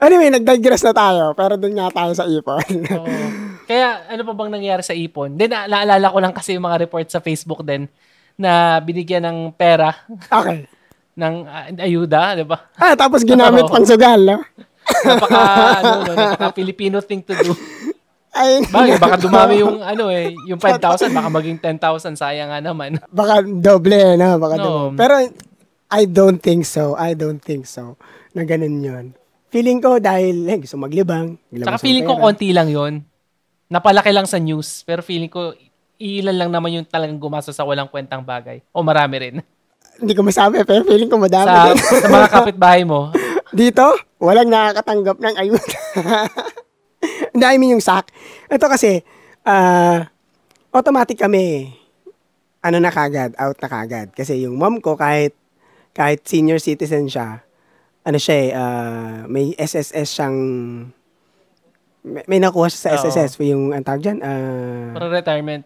[0.00, 2.64] Anyway, nag-digress na tayo, pero doon nga tayo sa ipon.
[2.96, 3.16] Oo.
[3.68, 5.36] Kaya ano pa bang nangyari sa ipon?
[5.36, 7.84] Then na- naalala ko lang kasi yung mga report sa Facebook din
[8.38, 9.92] na binigyan ng pera
[10.30, 10.64] okay.
[11.18, 12.70] ng ah, ayuda, 'di ba?
[12.78, 14.40] Ah, tapos ginamit pang sugal, no?
[15.04, 15.42] Napaka
[15.82, 17.52] ano, no, napaka Filipino thing to do.
[18.32, 22.96] Ay, Bagay, baka dumami yung ano eh, yung 5,000 baka maging 10,000 sayang nga naman.
[23.10, 24.38] baka doble, no?
[24.38, 24.64] Baka No.
[24.64, 24.96] doble.
[24.96, 25.14] Pero,
[25.88, 26.94] I don't think so.
[26.94, 27.96] I don't think so.
[28.32, 29.06] Na ganun yun.
[29.48, 31.40] Feeling ko dahil, eh, gusto maglibang.
[31.52, 32.24] Saka ng feeling ko pera.
[32.28, 33.00] konti lang 'yon.
[33.68, 35.52] Napalaki lang sa news, pero feeling ko
[35.98, 38.62] ilan lang naman yung talagang gumasa sa walang kwentang bagay.
[38.70, 39.34] O marami rin.
[39.98, 41.48] Hindi ko masabi, pero feeling ko madami.
[41.50, 41.76] Sa, din.
[42.06, 43.10] sa mga kapitbahay mo,
[43.48, 45.76] Dito, walang nakakatanggap ng ayuda.
[47.32, 48.12] Hindi, I mean yung sack.
[48.52, 49.00] Ito kasi,
[49.48, 50.04] ah,
[50.68, 51.72] automatic kami,
[52.60, 54.12] ano na kagad, out na kagad.
[54.12, 55.32] Kasi yung mom ko, kahit,
[55.96, 57.40] kahit senior citizen siya,
[58.08, 60.36] ano siya eh, ah, may SSS siyang,
[62.08, 62.98] may, may nakuha siya sa Oo.
[63.04, 65.62] SSS, yung, ang tawag dyan, ah, para retirement.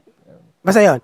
[0.59, 0.99] Basta yun.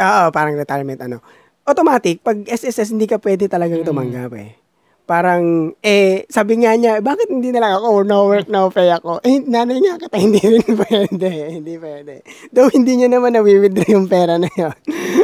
[0.00, 1.22] Oo, parang retirement ano.
[1.62, 3.88] Automatic, pag SSS, hindi ka pwede talagang Mm.
[3.88, 4.58] tumanggap eh.
[5.06, 9.18] Parang, eh, sabi nga niya, bakit hindi na lang ako, no work, no pay ako?
[9.22, 11.30] Eh, nanay niya kita, hindi rin pwede.
[11.54, 12.14] Hindi pwede.
[12.50, 14.74] Though, hindi niya naman na-withdraw yung pera na yun.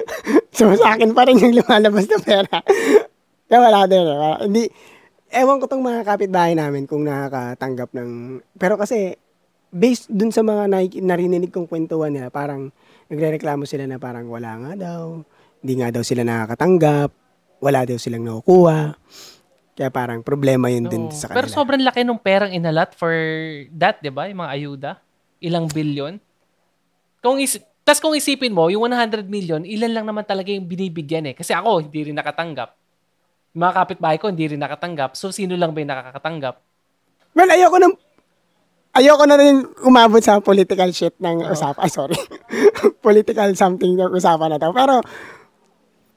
[0.56, 2.58] so, sa akin pa rin yung lumalabas na pera.
[3.46, 4.02] Kaya wala din.
[4.02, 4.16] eh.
[4.16, 4.62] Wala- Hindi,
[5.28, 8.10] ewan ko tong mga kapitbahay namin kung nakakatanggap ng,
[8.54, 9.14] pero kasi,
[9.68, 12.70] based dun sa mga nakik- narinig kong kwentuhan nila, parang
[13.06, 15.22] nagre-reklamo sila na parang wala nga daw,
[15.60, 17.10] hindi nga daw sila nakakatanggap.
[17.56, 19.00] wala daw silang nakukuha.
[19.72, 21.10] Kaya parang problema yun din Oo.
[21.10, 21.56] sa Pero kanila.
[21.56, 23.16] sobrang laki nung perang inalat for
[23.72, 24.28] that, di ba?
[24.28, 24.90] Yung mga ayuda.
[25.40, 26.20] Ilang billion.
[27.18, 31.32] Kung is tas kung isipin mo, yung 100 million, ilan lang naman talaga yung binibigyan
[31.32, 31.34] eh.
[31.34, 32.76] Kasi ako, hindi rin nakatanggap.
[33.56, 35.16] Mga kapitbahay ko, hindi rin nakatanggap.
[35.16, 36.60] So, sino lang ba yung nakakatanggap?
[37.32, 37.96] Well, ayoko nang
[38.92, 41.80] ayoko na rin umabot sa political shit ng usapan.
[41.80, 42.16] Ay, sorry.
[43.06, 44.72] political something ng usapan na to.
[44.72, 45.00] Pero,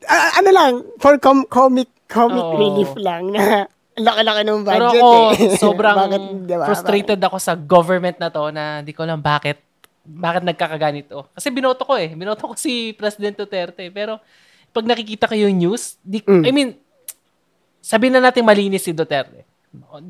[0.03, 2.57] a- ano lang, for com- comic comic Oo.
[2.57, 5.53] relief lang na laki-laki ng Pero budget ako, eh.
[5.61, 6.65] sobrang Bakit, di ba?
[6.65, 9.61] frustrated ako sa government na to na hindi ko alam bakit
[10.01, 11.29] bakit nagkakaganito.
[11.37, 12.09] Kasi binoto ko eh.
[12.09, 13.93] Binoto ko si President Duterte.
[13.93, 14.17] Pero
[14.73, 16.41] pag nakikita ko yung news, di, Mm.
[16.41, 16.69] I mean,
[17.79, 19.43] sabihin na natin malinis si Duterte.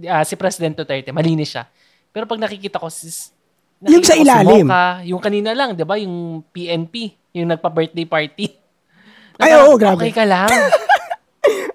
[0.05, 1.65] Ah, si President Duterte, malinis siya.
[2.10, 3.08] Pero pag nakikita ko si
[3.86, 4.49] Yung sa nakikita ko ilalim.
[4.60, 6.93] Si Mocha, yung kanina lang, 'di ba, yung PNP,
[7.34, 8.45] yung nagpa-birthday party.
[9.39, 9.95] Na Ay, oo, grabe.
[9.99, 10.51] Okay ka lang.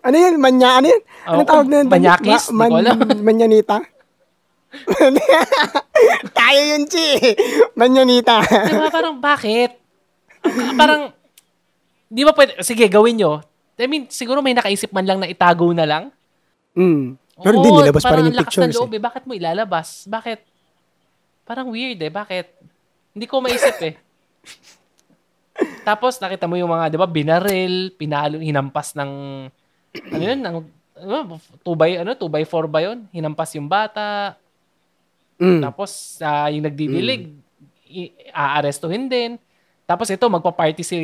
[0.04, 0.36] Ano yun?
[0.36, 1.02] Manya, ano yun?
[1.24, 1.88] Ano Oo, tawag na yun?
[1.88, 2.52] manyakis?
[2.52, 3.00] Di ko alam.
[3.24, 3.80] manyanita?
[6.36, 7.08] Tayo yun, Chi.
[7.72, 8.44] Manyanita.
[8.44, 9.80] diba, parang bakit?
[10.44, 11.00] Ang- Parang,
[12.04, 13.40] di ba pwede, sige, gawin nyo.
[13.76, 16.04] I mean, siguro may nakaisip man lang na itago na lang.
[16.74, 17.22] mm.
[17.34, 18.70] Pero hindi, nilabas pa rin yung ang lakas pictures.
[18.70, 18.94] ng loob Eh.
[18.94, 19.02] eh.
[19.02, 19.88] Bakit mo ilalabas?
[20.06, 20.38] Bakit?
[21.42, 22.06] Parang weird eh.
[22.06, 22.46] Bakit?
[23.10, 23.94] Hindi ko maisip eh.
[25.88, 29.10] Tapos nakita mo yung mga, 'di ba, binaril, pinalo, hinampas ng
[30.10, 30.54] ano yun, ng
[30.94, 33.06] ano, 2 by ano, 2 by 4 ba 'yun?
[33.10, 34.38] Hinampas yung bata.
[35.38, 35.58] Mm.
[35.60, 37.34] Tapos ah, yung nagdidilig,
[37.86, 39.38] i- aarestuhin din.
[39.84, 40.96] Tapos ito magpa-party si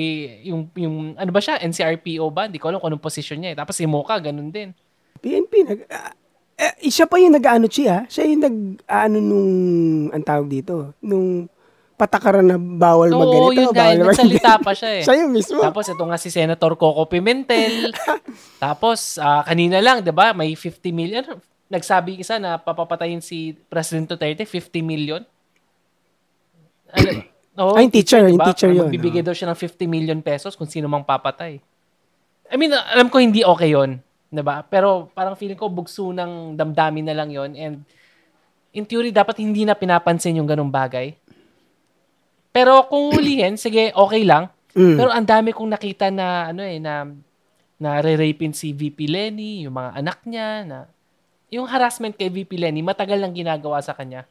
[0.48, 2.48] yung yung ano ba siya, NCRPO ba?
[2.48, 3.58] Hindi ko alam kung anong position niya eh.
[3.60, 4.72] Tapos si Mocha ganun din.
[5.20, 6.16] PNP, nag, ah,
[6.56, 8.08] eh, siya pa yung nag-ano siya.
[8.08, 8.56] Siya yung nag,
[8.88, 9.52] ano nung,
[10.12, 11.44] ang tawag dito, nung
[12.00, 13.60] patakaran na bawal Oo, magganito.
[13.60, 15.02] yun nga, nagsalita pa siya eh.
[15.04, 15.60] siya yung mismo.
[15.60, 17.92] Tapos ito nga si Senator Coco Pimentel.
[18.64, 21.24] Tapos ah, kanina lang, 'di ba, may 50 million.
[21.68, 25.20] Nagsabi isa na papapatayin si President Duterte 50 million.
[26.90, 27.29] Ano?
[27.58, 28.46] Oo, Ay, yung teacher, yung diba?
[28.52, 31.58] teacher yun, Magbibigay daw siya ng 50 million pesos kung sino mang papatay.
[32.50, 33.98] I mean, alam ko hindi okay yon,
[34.30, 34.62] 'di ba?
[34.66, 37.74] Pero parang feeling ko bugso ng damdamin na lang yon and
[38.70, 41.14] in theory dapat hindi na pinapansin yung ganung bagay.
[42.50, 44.50] Pero kung hulihin, sige, okay lang.
[44.74, 44.98] Mm.
[44.98, 47.06] Pero ang dami kong nakita na ano eh na
[47.80, 50.78] na re-rapin si VP Lenny, yung mga anak niya na
[51.50, 54.26] yung harassment kay VP Lenny matagal nang ginagawa sa kanya.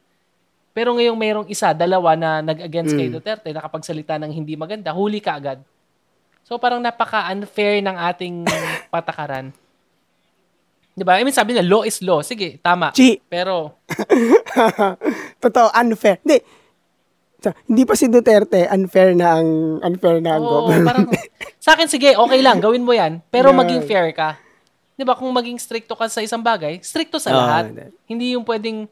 [0.70, 3.14] Pero ngayong mayroong isa, dalawa na nag-against kay Mm.
[3.14, 5.58] Duterte, nakapagsalita ng hindi maganda, huli ka agad.
[6.42, 8.34] So parang napaka-unfair ng ating
[8.92, 9.50] patakaran.
[10.92, 11.16] 'Di ba?
[11.16, 12.20] I mean, sabi nila, law is law.
[12.20, 12.90] Sige, tama.
[12.90, 13.78] Chi, Pero
[15.42, 16.18] totoo, unfair.
[16.20, 16.38] Hindi,
[17.38, 19.48] sa- hindi pa si Duterte, unfair na ang,
[19.80, 20.86] unfair na ang Oo, government.
[20.86, 21.06] parang,
[21.64, 23.22] sa akin, sige, okay lang, gawin mo yan.
[23.28, 23.58] Pero Yeah.
[23.58, 24.36] maging fair ka.
[24.92, 27.64] Di ba, kung maging stricto ka sa isang bagay, stricto sa Oo, lahat.
[27.66, 27.84] hindi.
[28.04, 28.84] Hindi yung pwedeng,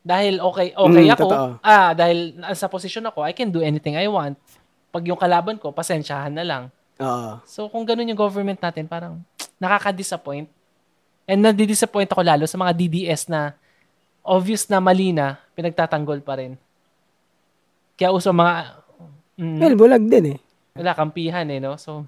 [0.00, 1.48] dahil okay, okay Mm, ako, totoo.
[1.60, 2.18] ah, dahil
[2.52, 4.40] sa posisyon ako, I can do anything I want.
[4.88, 6.62] Pag yung kalaban ko, pasensyahan na lang.
[6.98, 7.36] Oo.
[7.44, 9.20] So, kung ganun yung government natin, parang
[9.56, 10.48] nakaka-disappoint.
[11.24, 13.54] And nadi-disappoint ako lalo sa mga DDS na
[14.20, 16.56] obvious na mali na, pinagtatanggol pa rin.
[17.94, 18.82] Kaya uso mga...
[19.36, 20.38] Mm, Well, bulag din eh.
[20.72, 21.76] wala, kampihan eh, no?
[21.76, 22.04] So,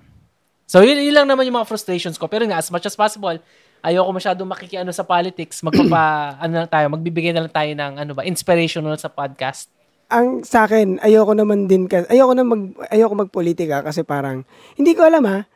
[0.64, 2.24] so yun, yun lang naman yung mga frustrations ko.
[2.24, 3.36] Pero nga, as much as possible,
[3.82, 5.60] ayoko masyadong makikiano sa politics.
[5.60, 6.02] Magpapa,
[6.42, 9.68] ano lang tayo, magbibigay na lang tayo ng, ano ba, inspirational sa podcast.
[10.08, 14.44] ang sa akin, ayoko naman din kasi ayoko na mag ayoko magpolitika kasi parang
[14.76, 15.48] hindi ko alam ha.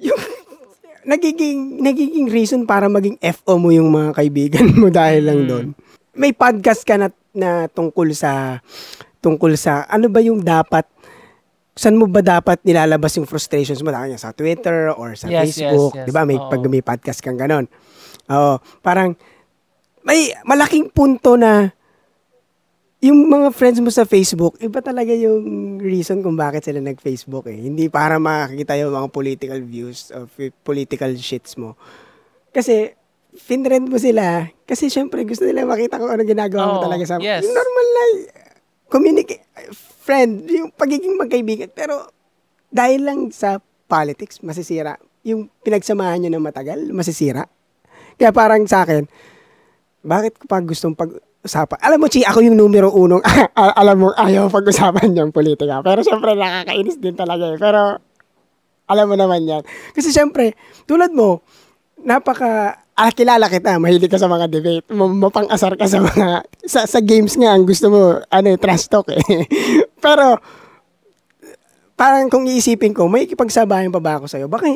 [0.00, 0.16] Yung
[1.12, 5.48] nagiging nagiging reason para maging FO mo yung mga kaibigan mo dahil lang Mm.
[5.48, 5.66] doon.
[6.14, 8.64] May podcast ka na, na tungkol sa
[9.18, 10.88] tungkol sa ano ba yung dapat
[11.78, 15.94] saan mo ba dapat nilalabas yung frustrations mo dahil sa Twitter or sa Yes, Facebook,
[15.94, 16.06] yes, yes.
[16.10, 16.26] 'di ba?
[16.26, 16.50] May Oo.
[16.50, 17.70] pag may podcast kang ganon.
[18.26, 19.14] Oo, parang
[20.02, 21.70] may malaking punto na
[22.98, 27.54] yung mga friends mo sa Facebook, iba talaga yung reason kung bakit sila nag-Facebook eh.
[27.54, 30.26] Hindi para makakita yung mga political views of
[30.66, 31.78] political shits mo.
[32.50, 32.90] Kasi,
[33.38, 34.50] finrend mo sila.
[34.66, 37.22] Kasi syempre, gusto nila makita kung ano ginagawa mo Oo, talaga sa...
[37.22, 37.46] yes.
[37.46, 38.04] Normal na
[38.90, 39.46] communicate,
[40.08, 41.68] friend, yung pagiging magkaibigan.
[41.76, 42.08] Pero,
[42.72, 44.96] dahil lang sa politics, masisira.
[45.28, 47.44] Yung pinagsamahan nyo na matagal, masisira.
[48.16, 49.04] Kaya parang sa akin,
[50.00, 51.76] bakit ko pa gustong pag-usapan?
[51.84, 53.20] Alam mo, Chi, ako yung numero unong,
[53.60, 55.84] al- alam mo, ayaw pag-usapan yung politika.
[55.84, 57.60] Pero syempre, nakakainis din talaga eh.
[57.60, 58.00] Pero,
[58.88, 59.62] alam mo naman yan.
[59.92, 60.56] Kasi syempre,
[60.88, 61.44] tulad mo,
[62.00, 66.82] napaka, ah, kilala kita, mahilig ka sa mga debate, ma- mapang-asar ka sa mga, sa,
[66.82, 69.22] sa games nga, ang gusto mo, ano, trash talk eh.
[70.04, 70.42] Pero,
[71.94, 74.50] parang kung iisipin ko, may ikipagsabayan pa ba ako sa'yo?
[74.50, 74.66] Baka,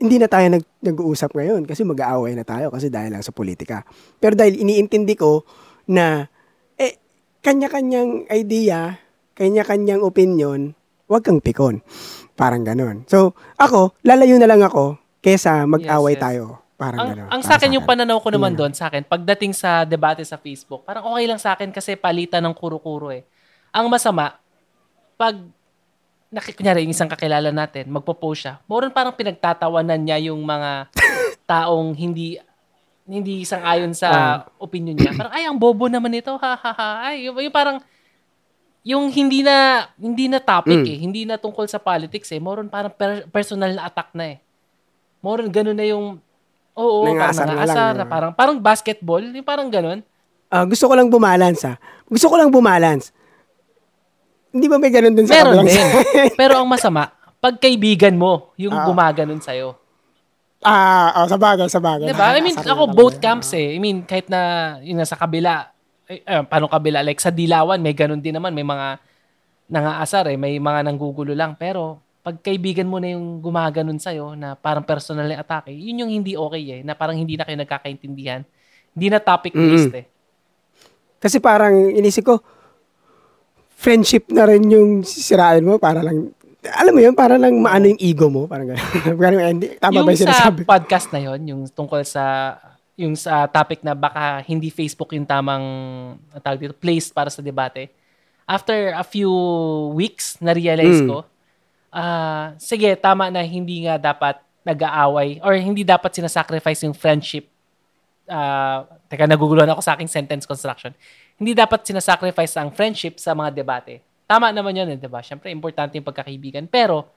[0.00, 3.84] hindi na tayo nag, nag-uusap ngayon kasi mag-aaway na tayo kasi dahil lang sa politika.
[4.16, 5.44] Pero dahil iniintindi ko
[5.92, 6.24] na
[6.80, 6.96] eh,
[7.44, 8.96] kanya-kanyang idea,
[9.36, 10.72] kanya-kanyang opinion,
[11.04, 11.84] wag kang pikon.
[12.32, 13.04] Parang ganun.
[13.12, 16.24] So, ako, lalayo na lang ako kesa mag-away Yes, yes.
[16.24, 16.59] tayo.
[16.80, 18.58] Parang Ang, ang sa akin, yung pananaw ko naman Yeah.
[18.58, 22.40] doon, sa akin, pagdating sa debate sa Facebook, parang okay lang sa akin kasi palitan
[22.40, 23.28] ng kuro-kuro eh.
[23.68, 24.40] Ang masama,
[25.14, 25.36] pag,
[26.26, 30.88] naki, kunyari, yung isang kakilala natin, magpo-post siya, moron parang pinagtatawanan niya yung mga
[31.44, 32.40] taong hindi
[33.04, 34.36] hindi isang ayon sa Ah.
[34.56, 35.10] opinion niya.
[35.12, 36.90] Parang, ay, ang bobo naman ito, ha, ha, ha.
[37.04, 37.82] Ay, yung, yung parang,
[38.80, 40.86] yung hindi na, hindi na topic Mm.
[40.86, 44.38] eh, hindi na tungkol sa politics eh, moron parang per- personal na attack na eh.
[45.20, 46.22] Moron ganun na yung,
[46.80, 50.00] oo, Nangaasar parang na lang, na, parang, parang basketball, yung parang ganun.
[50.48, 51.76] Ah, gusto ko lang bumalance ha.
[52.08, 53.12] Gusto ko lang bumalance.
[54.50, 55.86] Hindi ba may ganun din sa Meron din.
[56.40, 58.82] Pero ang masama, pag kaibigan mo, yung Ah.
[58.88, 59.78] gumaganon sa'yo.
[60.60, 62.10] ah, oh, sa bagay, sa bagay.
[62.10, 62.36] Diba?
[62.36, 63.72] I mean, ako both camps eh.
[63.72, 65.70] I mean, kahit na yun nasa kabila,
[66.04, 67.00] eh, eh, paano kabila?
[67.00, 68.52] Like sa Dilawan, may ganun din naman.
[68.52, 69.00] May mga
[69.70, 70.36] nangaasar eh.
[70.36, 71.54] May mga nanggugulo lang.
[71.56, 76.12] Pero pag kaibigan mo na yung gumaganon sa'yo na parang personal na atake, yun yung
[76.12, 76.80] hindi okay eh.
[76.84, 78.44] Na parang hindi na kayo nagkakaintindihan.
[78.92, 80.04] Hindi na topic based eh.
[81.16, 82.36] Kasi parang inisip ko,
[83.72, 86.28] friendship na rin yung sisirain mo para lang,
[86.60, 88.44] alam mo yun, para lang maano yung ego mo.
[88.44, 89.56] Parang gano'n.
[89.80, 90.60] Tama yung ba yung sa sinasabi?
[90.68, 92.56] podcast na yon yung tungkol sa
[93.00, 95.64] yung sa topic na baka hindi Facebook yung tamang
[96.28, 97.88] ang tawag dito, place para sa debate.
[98.44, 99.32] After a few
[99.96, 101.08] weeks, na-realize Mm.
[101.08, 101.24] ko,
[101.90, 107.50] ah sige, tama na hindi nga dapat nag-aaway or hindi dapat sinasacrifice yung friendship.
[108.30, 110.94] ah teka, naguguluhan ako sa aking sentence construction.
[111.34, 114.06] Hindi dapat sinasacrifice ang friendship sa mga debate.
[114.30, 115.18] Tama naman yun, eh, di ba?
[115.18, 116.70] Siyempre, importante yung pagkakaibigan.
[116.70, 117.10] Pero,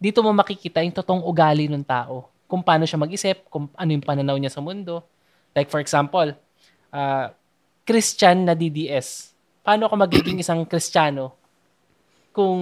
[0.00, 2.32] dito mo makikita yung totoong ugali ng tao.
[2.48, 5.04] Kung paano siya mag-isip, kung ano yung pananaw niya sa mundo.
[5.52, 6.32] Like for example,
[6.90, 7.26] uh,
[7.84, 9.36] Christian na DDS.
[9.60, 11.43] Paano ka magiging isang Kristiyano
[12.34, 12.58] kung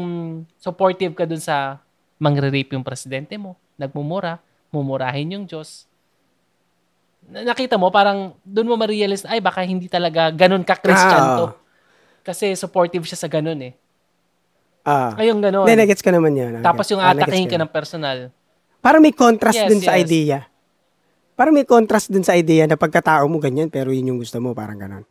[0.60, 1.80] supportive ka dun sa
[2.20, 4.36] mangre-rape yung presidente mo, nagmumura,
[4.68, 5.88] mumurahin yung Diyos.
[7.24, 11.36] Na- Nakita mo, parang dun mo ma-realize, ay baka hindi talaga ganun ka Christian Ah.
[11.40, 11.46] to.
[12.22, 13.74] Kasi supportive siya sa ganun eh.
[14.84, 15.16] Ah.
[15.16, 15.64] Ayun ganun.
[15.64, 16.60] Hindi, nagets ko naman yun.
[16.60, 18.28] Tapos yung Ah, atakihin ka ng personal.
[18.78, 20.02] Parang may contrast Yes, dun sa yes.
[20.04, 20.38] idea.
[21.32, 24.52] Parang may contrast dun sa idea na pagkatao mo ganyan, pero yun yung gusto mo,
[24.52, 25.04] parang ganon.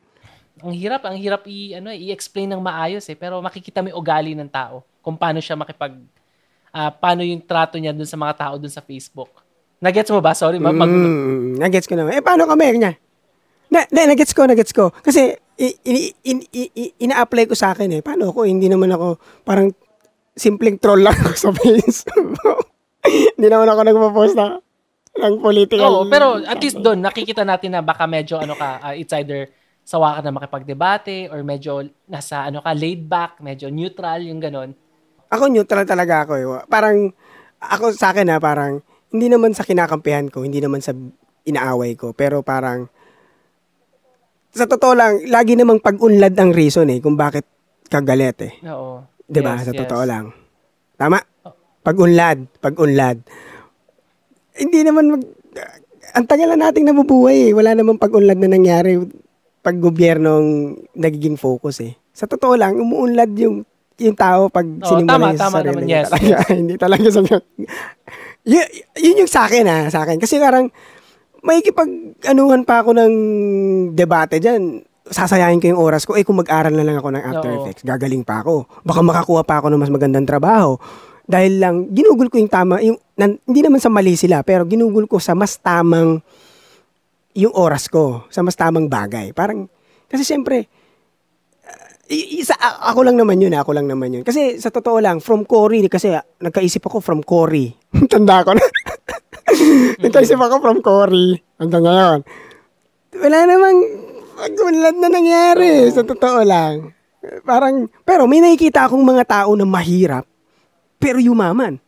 [0.59, 4.35] Ang hirap, ang hirap i ano i-explain ng maayos eh, pero makikita mo yung ugali
[4.35, 5.95] ng tao kung paano siya makipag
[6.75, 9.31] ah, paano yung trato niya dun sa mga tao dun sa Facebook.
[9.81, 10.35] Nagets mo ba?
[10.35, 12.13] Sorry, ma- mag- Mm, nagets ko naman.
[12.13, 12.77] Eh, paano kami?
[12.77, 12.93] Kanya?
[13.71, 14.93] Na, na, nagets ko, nagets ko.
[14.93, 18.01] Kasi, in- i- i- ina-apply ko sa akin eh.
[18.05, 18.45] Paano ako?
[18.45, 19.73] Hindi naman ako, parang,
[20.37, 22.69] simpleng troll lang ako sa Facebook.
[23.35, 24.61] Hindi naman ako nagpo-post na,
[25.17, 25.91] ng political.
[25.91, 29.49] Oo, pero at least doon nakikita natin na baka medyo ano ka, ah, it's either
[29.91, 34.71] sawa ka na makipagdebate or medyo nasa ano ka laid back, medyo neutral yung ganon.
[35.27, 36.45] Ako neutral talaga ako eh.
[36.71, 37.11] Parang,
[37.59, 38.79] ako sa akin ha, parang,
[39.11, 40.95] hindi naman sa kinakampihan ko, hindi naman sa
[41.43, 42.87] inaaway ko, pero parang,
[44.51, 47.43] sa totoo lang, lagi namang pag-unlad ang reason eh, kung bakit
[47.91, 48.53] kagalit eh.
[48.71, 49.03] Oo.
[49.27, 49.59] 'Di ba?
[49.59, 49.79] Yes, sa yes.
[49.83, 50.25] totoo lang.
[50.99, 51.19] Tama?
[51.83, 53.17] Pag-unlad, pag-unlad.
[54.55, 55.23] Hindi naman mag
[56.11, 57.51] ang tagal na nating nabubuhay eh.
[57.55, 58.99] Wala namang pag-unlad na nangyari
[59.61, 61.93] pag gobyernong nagiging focus eh.
[62.11, 63.63] Sa totoo lang, umuunlad yung
[64.01, 66.35] yung tao pag Oo, sinimula tama, sa tama sarili naman, yes, talaga.
[66.49, 67.21] Hindi talaga sa
[68.41, 68.65] yun,
[68.97, 70.17] yun yung sa akin ha, sa akin.
[70.17, 70.73] Kasi parang
[71.45, 73.13] may kipag-anuhan pa ako ng
[73.93, 74.81] debate dyan.
[75.05, 76.17] Sasayahin ko yung oras ko.
[76.17, 77.57] Eh, kung mag-aral na lang ako ng After Oo.
[77.61, 78.65] Effects, gagaling pa ako.
[78.85, 80.77] Baka makakuha pa ako ng mas magandang trabaho.
[81.25, 85.05] Dahil lang, ginugol ko yung tama, yung, nan, hindi naman sa mali sila, pero ginugol
[85.05, 86.21] ko sa mas tamang
[87.35, 89.31] yung oras ko, sa mas tamang bagay.
[89.31, 89.67] Parang,
[90.07, 90.67] kasi siyempre,
[92.11, 94.23] I- isa, ako lang naman yun, ako lang naman yun.
[94.27, 96.11] Kasi sa totoo lang, from Cory, kasi
[96.43, 97.71] nagkaisip ako from Cory.
[98.11, 98.63] Tanda ko na.
[100.03, 101.39] nagkaisip ako from Cory.
[101.55, 102.19] Hanggang ngayon.
[103.15, 103.77] Wala namang
[104.35, 106.91] pag-unlad na nangyari, sa totoo lang.
[107.47, 110.27] Parang, pero may nakikita akong mga tao na mahirap,
[110.99, 111.79] pero yumaman.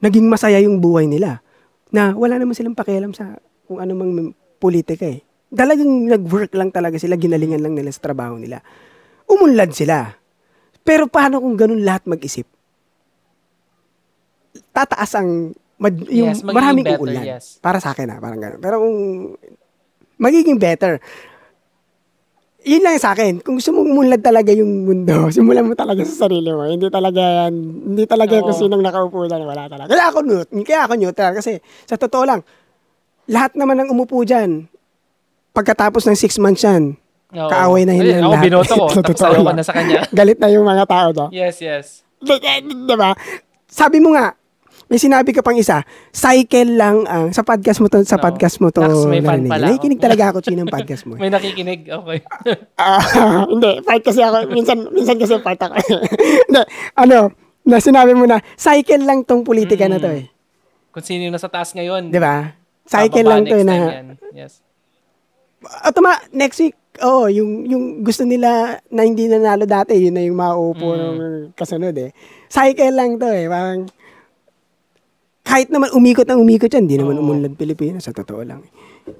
[0.00, 1.44] Naging masaya yung buhay nila.
[1.92, 3.36] Na wala naman silang pakialam sa
[3.68, 5.22] kung ano mang politika eh.
[5.48, 8.60] Talagang nag-work lang talaga sila, ginalingan lang nila sa trabaho nila
[9.28, 10.16] umunlad sila.
[10.82, 12.48] Pero paano kung ganun lahat mag-isip?
[14.72, 17.26] Tataas ang mad- yung Yes, maraming better, uunlad.
[17.28, 17.60] yes.
[17.60, 18.60] Para sa akin ah, parang ganun.
[18.64, 18.96] Pero kung
[20.16, 20.96] magiging better,
[22.64, 23.44] yun lang sa akin.
[23.44, 26.64] Kung gusto mong umunlad talaga yung mundo, simulan mo talaga sa sarili mo.
[26.64, 27.52] Hindi talaga yan,
[27.92, 28.44] hindi talaga Oo.
[28.48, 29.92] kung sinong nakaupo dyan, wala talaga.
[29.92, 30.18] Kaya ako
[30.64, 32.40] kaya ako neutral kasi sa totoo lang,
[33.28, 34.66] lahat naman ng umupo dyan,
[35.52, 36.96] pagkatapos ng six months yan,
[37.28, 37.44] Oo.
[37.44, 38.44] Kaaway na ng Ako lahat.
[38.48, 38.86] binoto ko.
[38.88, 40.00] Sa Tapos ayaw na sa kanya.
[40.16, 41.24] galit na yung mga tao do.
[41.28, 42.00] Yes, yes.
[42.16, 43.12] Di- di- di ba?
[43.68, 44.32] Sabi mo nga,
[44.88, 48.24] may sinabi ka pang isa, cycle lang ang, sa podcast mo to, sa No.
[48.24, 48.80] podcast mo to.
[48.80, 49.68] Naks, may fan pala.
[49.68, 51.20] Nakikinig talaga ako, Chino, ng podcast mo.
[51.20, 51.84] May nakikinig.
[51.84, 52.18] Okay.
[52.80, 52.96] Ah,
[53.44, 54.48] hindi, part kasi ako.
[54.48, 55.76] Minsan, minsan kasi part ako.
[56.48, 56.62] hindi,
[56.96, 57.28] ano,
[57.60, 60.16] na sinabi mo na, cycle lang tong politika na to Mm.
[60.16, 60.24] eh.
[60.88, 62.08] Kung sino yung nasa taas ngayon.
[62.08, 62.56] Di ba?
[62.88, 64.06] Cycle lang to eh na, yan.
[64.32, 64.64] Yes.
[65.84, 70.38] Atama, next week, oo, yung, yung gusto nila na hindi nanalo dati, yun na yung
[70.38, 70.98] mauupo Mm.
[70.98, 71.16] ng
[71.52, 72.10] kasunod eh.
[72.48, 73.84] Cycle lang to eh, parang,
[75.44, 77.24] kahit naman umikot ang umikot yan, hindi naman Oo.
[77.24, 78.64] umunlad Pilipinas, sa totoo lang.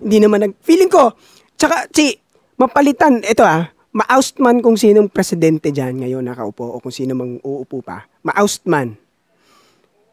[0.00, 1.12] Hindi naman nag, feeling ko,
[1.57, 2.16] tsaka, si,
[2.57, 7.40] mapalitan, ito ah, ma-oust man kung sinong presidente dyan ngayon nakaupo o kung sino mang
[7.40, 8.94] uupo pa, ma-oust man.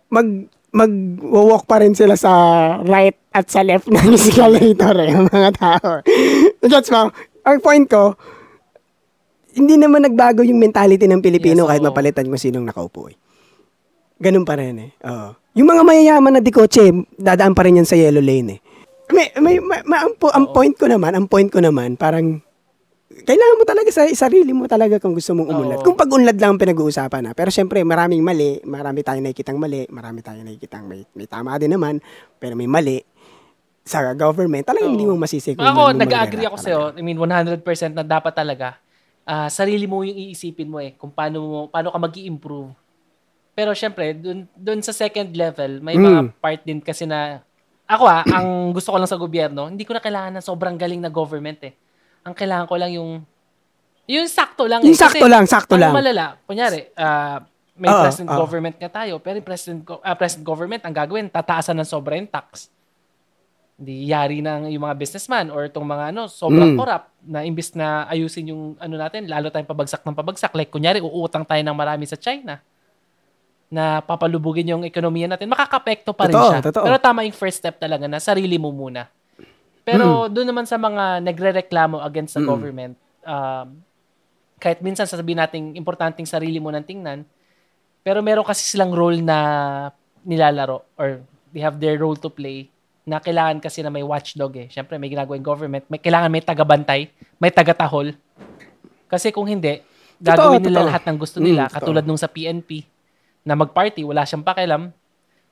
[0.08, 2.32] Mag, mag-walk pa rin sila sa
[2.84, 6.04] right at sa left ng escalator eh, mga tao.
[6.62, 7.16] That's mo.
[7.48, 8.20] Ang point ko,
[9.56, 11.88] hindi naman nagbago yung mentality ng Pilipino Yes, kahit oo.
[11.88, 13.16] mapalitan mo sinong nakaupo eh.
[14.20, 14.92] Ganun pa rin eh.
[15.08, 15.32] Oo.
[15.56, 18.62] Yung mga mayayaman na di kotse, dadaan pa rin yan sa yellow lane eh.
[19.16, 22.44] May, may, may, may- ang, po- ang point ko naman, ang point ko naman, parang,
[23.06, 25.80] kailangan mo talaga sa sarili mo talaga kung gusto mong umunlad.
[25.82, 25.86] Oo.
[25.86, 27.32] Kung pag-unlad lang ang pinag-uusapan na.
[27.38, 31.70] Pero syempre, maraming mali, marami tayong nakikitang mali, marami tayong nakikitang may, may tama din
[31.70, 32.02] naman,
[32.42, 33.06] pero may mali
[33.86, 34.66] sa government.
[34.66, 34.96] Talagang Oo.
[34.98, 36.82] hindi mo masisi kung Ako, nag-agree ako sa'yo.
[36.90, 37.00] talaga.
[37.00, 38.82] I mean, 100% na dapat talaga.
[39.26, 40.94] ah, sarili mo yung iisipin mo eh.
[40.98, 42.70] Kung paano, mo, paano ka mag improve
[43.56, 46.30] Pero syempre, dun, dun sa second level, may mga Mm.
[46.44, 47.42] part din kasi na,
[47.88, 51.00] ako ah, ang gusto ko lang sa gobyerno, hindi ko na kailangan ng sobrang galing
[51.00, 51.74] na government eh.
[52.26, 53.12] Ang kailangan ko lang yung,
[54.10, 54.90] yung sakto lang eh.
[54.90, 55.94] Yung sakto Kasi lang, sakto ang lang.
[55.94, 57.38] malala, kunyari, ah,
[57.78, 58.40] may Oo, president oo.
[58.42, 59.38] government nga tayo, pero
[59.86, 62.74] go- ah, president government, ang gagawin, tataasan ng sobra yung tax.
[63.78, 66.80] Di yari ng yung mga businessman or itong mga ano, sobrang Mm.
[66.80, 70.56] corrupt na imbis na ayusin yung ano natin, lalo tayong pabagsak ng pabagsak.
[70.56, 72.58] Like, kunyari, uutang tayo ng marami sa China
[73.68, 76.62] na papalubugin yung ekonomiya natin, makakapekto pa rin Totoo, siya.
[76.64, 76.86] totoo.
[76.90, 79.12] Pero tama yung first step talaga na sarili mo muna.
[79.86, 82.50] Pero doon naman sa mga nagre-reklamo against the Mm.
[82.50, 83.68] government, um,
[84.58, 87.22] kahit minsan sasabihin natin importanteng sarili mo nang tingnan,
[88.02, 89.38] pero meron kasi silang role na
[90.26, 91.22] nilalaro or
[91.54, 92.66] they have their role to play
[93.06, 94.68] na kailangan kasi na may watchdog eh.
[94.68, 95.86] Siyempre, may ginagawa yung government.
[95.86, 97.02] May, kailangan may tagabantay,
[97.38, 98.18] may tagatahol.
[99.06, 99.78] Kasi kung hindi,
[100.18, 100.90] gagawin nila totoo.
[100.90, 101.62] lahat ng gusto nila.
[101.62, 101.78] Mm, totoo.
[101.78, 102.82] katulad nung sa PNP,
[103.46, 104.90] na mag-party, wala siyang pakialam.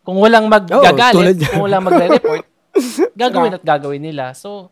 [0.01, 2.41] Kung walang maggagalit, tulad- kung walang magre-report,
[3.15, 4.33] gagawin at gagawin nila.
[4.33, 4.69] So,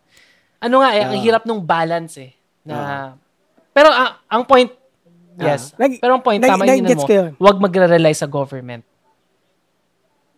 [0.57, 1.23] ano nga eh, ang Ah.
[1.23, 2.31] hirap nung balance eh.
[2.61, 3.15] Na,
[3.71, 4.69] pero ah, ang point,
[5.35, 5.73] yes.
[5.73, 5.85] Ah.
[5.85, 7.29] Nag- pero ang point, nag- tama yun nag-gets mo, ko yun.
[7.35, 8.83] huwag magre-rely sa government.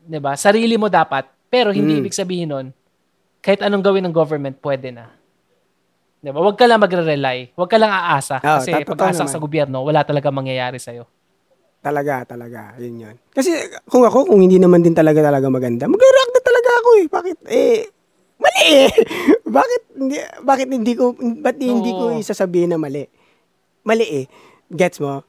[0.03, 0.35] 'Di ba?
[0.35, 2.01] Sarili mo dapat, pero hindi Mm.
[2.01, 2.67] ibig sabihin nun,
[3.39, 5.11] kahit anong gawin ng government, pwede na.
[6.19, 6.39] 'Di ba?
[6.39, 7.51] Huwag ka lang magre-rely.
[7.53, 8.39] Huwag ka lang aasa.
[8.39, 9.31] Oo, kasi totoo pag-asa naman.
[9.31, 11.03] sa gobyerno, wala talaga mangyayari sa'yo.
[11.83, 12.79] Talaga, talaga.
[12.79, 13.15] Yun yun.
[13.27, 13.51] Kasi
[13.91, 16.32] kung ako, kung hindi naman din talaga talaga maganda, talaga
[16.83, 17.05] ako eh.
[17.07, 17.37] Bakit?
[17.47, 17.79] Eh,
[18.35, 18.91] mali eh.
[19.57, 22.19] bakit hindi, bakit hindi ko, ba't hindi ko Oo.
[22.19, 23.07] isasabihin na mali?
[23.87, 24.25] Mali eh.
[24.67, 25.23] Gets mo?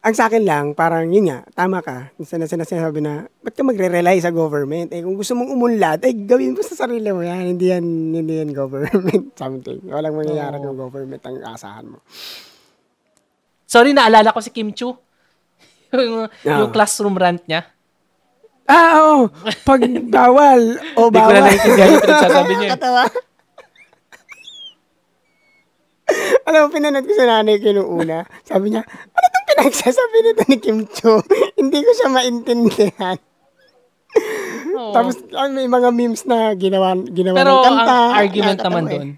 [0.00, 2.08] Ang sa akin lang, parang yun nga, tama ka.
[2.24, 4.88] Sana sana sinasabi na, ba't ka magre-rely sa government?
[4.96, 7.52] Eh, kung gusto mong umunlad, eh, gawin mo sa sarili mo yan.
[7.52, 7.84] Hindi yan,
[8.16, 9.84] hindi yan government something.
[9.84, 12.00] Walang mangyayari ng government ang asahan mo.
[13.68, 14.96] Sorry, naalala ko si Kim Chu.
[15.92, 16.64] yung, Ah.
[16.64, 17.68] yung classroom rant niya.
[18.70, 19.26] Ah, oo.
[19.60, 20.62] Pag bawal
[20.94, 21.42] o Hindi ko na bawal.
[21.42, 22.54] naintindihan yung pinagsasabi niya.
[22.54, 22.70] eh.
[22.70, 23.02] Nakakatawa.
[26.42, 28.16] Alam mo, pinanood ko sa nanay ko nung una.
[28.42, 31.22] Sabi niya, ano itong pinagsasabi nito ni Kim Cho?
[31.58, 33.18] Hindi ko siya maintindihan.
[34.72, 34.90] Oo.
[34.90, 37.86] Tapos ah, may mga memes na ginawa, ginawa Pero ng kanta.
[37.86, 38.90] ang argument Nakakatawa naman eh.
[38.92, 39.08] doon,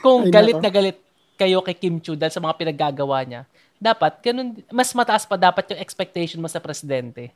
[0.00, 0.64] kung Ay, galit nako.
[0.64, 0.98] na galit
[1.36, 3.42] kayo kay Kim Chu dahil sa mga pinaggagawa niya,
[3.78, 7.30] dapat, ganun, mas mataas pa dapat yung expectation mo sa presidente.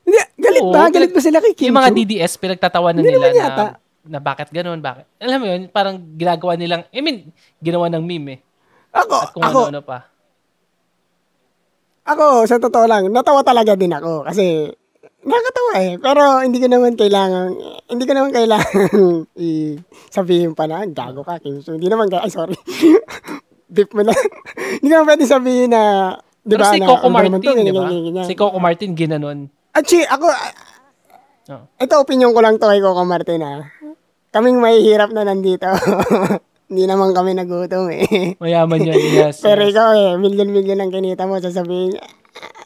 [0.00, 0.88] Hindi, galit Oo, ba?
[0.88, 1.92] Galit ba sila kay Kim Yung mga?
[1.92, 3.62] DDS, pinagtatawanan Hindi nila naman yata.
[3.62, 3.64] na,
[4.08, 5.04] na bakit ganun, bakit.
[5.18, 8.40] Alam mo yun, parang ginagawa nilang, I mean, ginawa ng meme eh.
[8.90, 9.98] Ako, At kung ako, ano-ano pa.
[12.02, 14.66] Ako, sa totoo lang, natawa talaga din ako kasi
[15.20, 15.92] nakakatawa eh.
[16.00, 17.48] Pero hindi ko naman kailangan,
[17.86, 19.06] hindi ko naman kailangan
[19.38, 21.60] i-sabihin pa na, gago ka, Kim.
[21.60, 22.56] Hindi naman, ga- ay sorry.
[23.70, 24.10] Beep mo na.
[24.80, 27.86] hindi naman pwede sabihin na, di Pero ba, si na, Coco ang Martin, di ba?
[27.86, 28.26] ganyan, ganyan.
[28.26, 29.38] Si Coco Martin, ginanon.
[29.72, 30.52] Actually, ako, ah,
[31.50, 31.66] Oh.
[31.76, 33.66] ito opinion ko lang to kay Coco Martin ah.
[34.30, 35.66] Kaming mahihirap na nandito.
[36.70, 38.38] Hindi naman kami nagutom eh.
[38.38, 39.42] Mayaman yan, yes.
[39.46, 39.74] Pero yes.
[39.74, 42.06] ikaw eh, milyon-milyon ang kinita mo, sasabihin niya,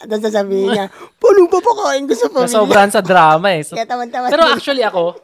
[0.05, 0.86] tapos sasabihin niya,
[1.16, 2.52] paano pa pakain ko sa pamilya?
[2.52, 3.64] Nasobrahan sa drama eh.
[3.64, 4.28] So, Kaya taman-taman.
[4.28, 5.16] pero actually ako,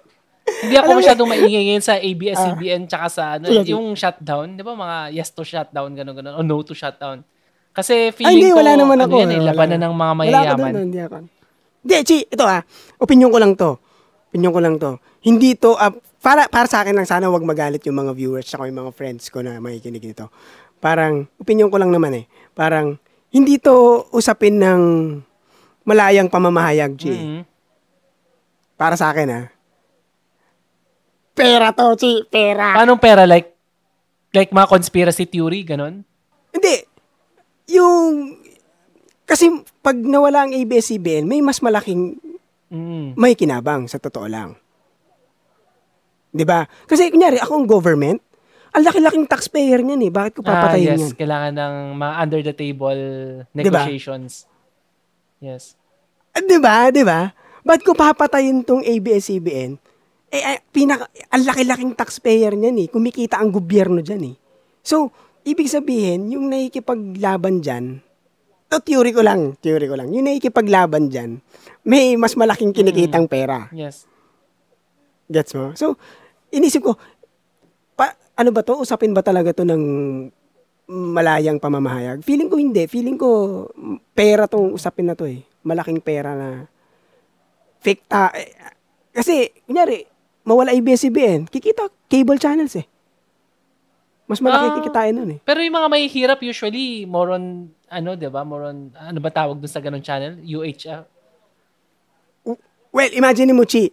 [0.65, 4.57] hindi ako masyadong maingay ngayon sa ABS-CBN tsaka sa ano, yung shutdown.
[4.57, 7.21] Di ba mga yes to shutdown, gano'n, gano'n, o no to shutdown.
[7.71, 9.21] Kasi Ay, feeling hindi, ko, wala naman ano ako.
[9.21, 10.73] yan eh, labanan ng mga Wala ako mayayaman.
[10.73, 11.17] doon, hindi ako.
[11.81, 12.61] Hindi, Chi, ito ah,
[13.01, 13.81] opinion ko lang to.
[14.31, 15.01] Opinion ko lang to.
[15.25, 18.61] Hindi to, ah, para, para sa akin lang, sana wag magalit yung mga viewers at
[18.61, 20.29] yung mga friends ko na makikinig nito.
[20.81, 22.25] Parang, opinion ko lang naman eh.
[22.53, 23.01] Parang,
[23.33, 24.83] hindi to usapin ng
[25.89, 27.15] malayang pamamahayag, Chi.
[27.15, 27.41] Mhm.
[28.77, 29.45] Para sa akin ah.
[31.33, 32.25] Pera to, Chi.
[32.29, 32.77] Pera.
[32.77, 33.25] Paanong pera?
[33.25, 33.57] Like,
[34.37, 36.05] like mga conspiracy theory, gano'n?
[36.53, 36.75] Hindi.
[37.73, 38.37] Yung,
[39.25, 39.49] kasi
[39.81, 42.17] pag nawala ang ABS-CBN, may mas malaking
[42.71, 43.19] Mm.
[43.19, 44.55] may kinabang sa totoo lang.
[46.31, 46.63] 'Di ba?
[46.87, 48.23] Kasi kunyari ako ang government,
[48.71, 50.13] ang laki-laking taxpayer niyan eh.
[50.15, 51.03] Bakit ko papatayin ah, yes.
[51.03, 51.19] yan?
[51.19, 53.01] Kailangan ng mga under the table
[53.51, 53.59] Diba?
[53.59, 54.47] negotiations.
[55.43, 55.75] Yes.
[56.31, 56.95] Ah, 'Di ba?
[56.95, 57.35] 'Di ba?
[57.67, 59.77] Bakit ko papatayin tong ABS-CBN?
[60.31, 62.89] Eh, ay, pinaka, ang laki-laking taxpayer niyan eh.
[62.89, 64.37] Kumikita ang gobyerno diyan eh.
[64.81, 65.11] So,
[65.43, 67.99] ibig sabihin, yung nakikipaglaban diyan,
[68.71, 71.43] to theory ko lang, theory ko lang, yung nakikipaglaban diyan,
[71.83, 73.67] may mas malaking kinikitang pera.
[73.75, 74.07] Yes.
[75.27, 75.75] Gets mo?
[75.75, 75.99] So,
[76.55, 76.95] inisip ko,
[77.99, 78.79] pa, ano ba to?
[78.79, 79.83] Usapin ba talaga to ng
[80.91, 82.23] malayang pamamahayag?
[82.23, 82.87] Feeling ko hindi.
[82.87, 85.43] Feeling ko mm, pera tong usapin na to eh.
[85.63, 86.67] Malaking pera na
[87.83, 88.31] fake ta.
[88.35, 88.55] eh,
[89.11, 90.07] kasi, kunyari,
[90.47, 92.87] mawala ABS-CBN, kikita cable channels eh.
[94.31, 94.77] Mas malaki Ah.
[94.79, 95.39] kikitain nun eh.
[95.43, 98.47] Pero yung mga mahihirap usually more on ano, 'di ba?
[98.47, 100.39] More on ano ba tawag dun sa ganung channel?
[100.39, 101.03] UHF.
[102.91, 103.91] Well, imagine mo, Chi,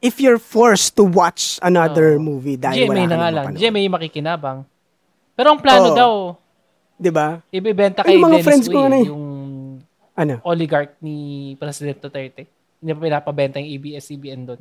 [0.00, 3.44] if you're forced to watch another movie dahil GMA wala na nga lang.
[3.46, 3.60] mapanood.
[3.60, 4.58] GMA yung makikinabang.
[5.32, 5.96] Pero ang plano Oo.
[5.96, 6.12] daw,
[6.96, 7.38] Di ba?
[7.48, 9.04] ibebenta Ay, kay yung mga Dennis friends ko Uy, eh.
[9.06, 9.24] yung
[10.12, 10.34] Ano?
[10.44, 11.16] oligarch ni
[11.56, 12.44] President Duterte.
[12.76, 14.60] Hindi pa pinapabenta yung ABS-CBN doon.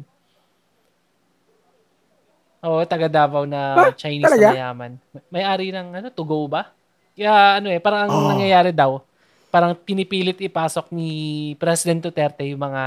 [2.60, 4.48] Oo, taga Davao na Ah, Chinese talaga?
[4.48, 4.92] na mayaman.
[5.30, 6.68] May-ari ng ano, to go ba?
[7.14, 8.28] Kaya ano eh, parang ang Oh.
[8.28, 9.00] nangyayari daw,
[9.48, 11.12] parang pinipilit ipasok ni
[11.56, 12.84] President Duterte yung mga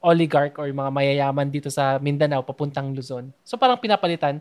[0.00, 3.30] oligarch or mga mayayaman dito sa Mindanao papuntang Luzon.
[3.42, 4.38] So parang pinapalitan.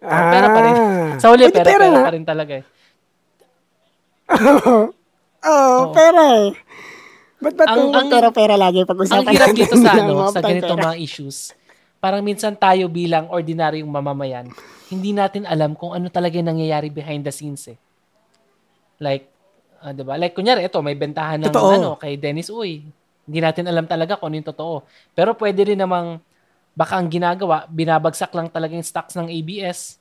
[0.00, 0.76] Oh, pera pa rin.
[1.16, 2.00] Sa huli, pera, pera, nga.
[2.02, 2.64] pa rin talaga eh.
[5.42, 6.48] Oo, oh, pera eh.
[7.38, 10.40] Ba't ba't Ang- ang, ang- pera-pera lagi Ang pag-usapan hirap natin dito sa ano, sa
[10.40, 10.86] ganitong pera?
[10.86, 11.36] mga issues.
[12.00, 14.48] Parang minsan tayo bilang ordinaryong mamamayan,
[14.88, 17.76] hindi natin alam kung ano talaga yung nangyayari behind the scenes eh.
[18.96, 19.28] Like,
[19.84, 20.16] ah, 'di ba?
[20.16, 21.70] Like kunyari ito, may bentahan ng Totoo.
[21.76, 22.88] ano kay Dennis Uy.
[23.28, 24.82] Hindi natin alam talaga kung ano yung totoo.
[25.12, 26.18] Pero pwede rin namang
[26.74, 30.00] baka ang ginagawa, binabagsak lang talaga yung stocks ng ABS.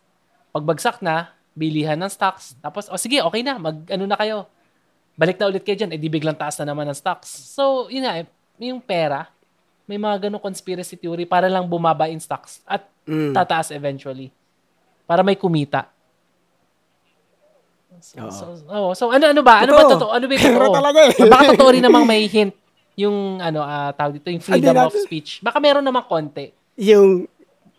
[0.56, 2.56] Pagbagsak na, bilihan ng stocks.
[2.58, 4.48] Tapos, oh sige, okay na, mag ano na kayo.
[5.20, 7.28] Balik na ulit kayo dyan, eh di biglang taas na naman ng stocks.
[7.30, 8.26] So, yun nga, eh,
[8.64, 9.28] yung pera,
[9.90, 13.34] may mga ganong conspiracy theory para lang bumaba in stocks at Mm.
[13.34, 14.30] tataas eventually.
[15.10, 15.90] Para may kumita.
[18.00, 18.30] So, Oo.
[18.32, 19.66] so, oh, so ano ano ba?
[19.66, 19.94] Ano ba Totoo.
[19.98, 20.12] totoo?
[20.14, 20.78] Ano ba yung totoo?
[20.78, 21.14] talaga eh.
[21.26, 22.54] Baka totoo rin namang may hint
[22.94, 25.42] yung ano ah tawag dito yung freedom of speech.
[25.42, 26.54] Baka meron namang konti.
[26.80, 27.26] Yung,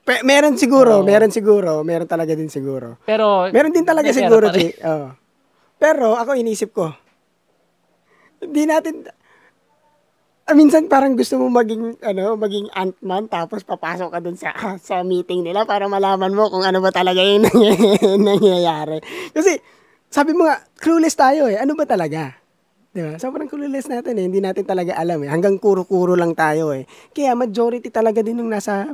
[0.03, 1.07] pe, meron siguro, Oo.
[1.07, 2.99] meron siguro, meron talaga din siguro.
[3.07, 4.51] Pero Meron din talaga siguro.
[4.51, 4.75] Chi.
[4.83, 5.09] Oo.
[5.79, 6.91] Pero ako inisip ko,
[8.43, 9.07] hindi natin,
[10.51, 14.51] ah, minsan parang gusto mo maging, ano, maging Ant-Man, tapos papasok ka dun sa,
[14.83, 17.47] sa meeting nila para malaman mo kung ano ba talaga yung
[18.29, 18.99] nangyayari.
[19.31, 19.63] Kasi,
[20.11, 21.55] sabi mo nga, clueless tayo eh.
[21.55, 22.35] Ano ba talaga?
[22.91, 23.15] Di ba?
[23.23, 24.27] Sobrang clueless natin eh.
[24.27, 25.31] Hindi natin talaga alam eh.
[25.31, 26.83] Hanggang kuro-kuro lang tayo eh.
[27.15, 28.91] Kaya majority talaga din nung nasa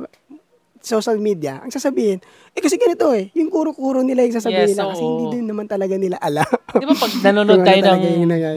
[0.87, 4.89] social media, ang sasabihin, eh kasi ganito eh, yung kuro-kuro nila yung sasabihin Yes, nila
[4.89, 5.09] kasi oo.
[5.11, 6.47] hindi din naman talaga nila alam.
[6.71, 7.99] Di ba pag nanonood ano tayo ng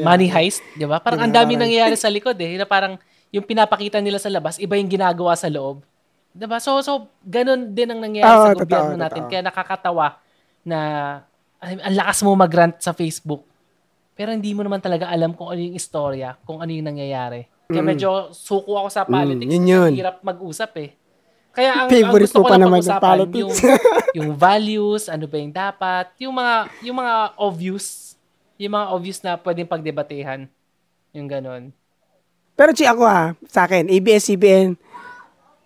[0.00, 0.96] money heist, di ba?
[0.96, 2.54] Parang ang dami Parang- nangyayari sa likod eh.
[2.54, 2.94] Na parang
[3.28, 5.82] yung pinapakita nila sa labas, iba yung ginagawa sa loob.
[6.30, 6.56] Di ba?
[6.56, 9.20] So, so ganun din ang nangyayari Oo, sa totoo, gobyerno natin.
[9.20, 9.30] totoo.
[9.30, 10.06] Kaya nakakatawa
[10.62, 10.78] na
[11.58, 13.42] ang lakas mo mag-rant sa Facebook.
[14.14, 17.48] Pero hindi mo naman talaga alam kung ano yung istorya, kung ano yung nangyayari.
[17.66, 17.88] Kaya Mm.
[17.88, 19.46] medyo suko ako sa politics.
[19.48, 19.90] yun yun.
[19.90, 20.90] Ang hirap mag-usap eh.
[21.50, 23.40] Kaya ang, ang Favorite gusto ko pa lang naman pag-usapan, politics.
[23.42, 23.52] yung,
[24.16, 26.54] yung values, ano ba yung dapat, yung mga,
[26.86, 28.14] yung mga obvious,
[28.54, 30.40] yung mga obvious na pwedeng pagdebatehan.
[31.10, 31.74] Yung ganon.
[32.54, 34.78] Pero chi ako ha, sa akin, ABS-CBN,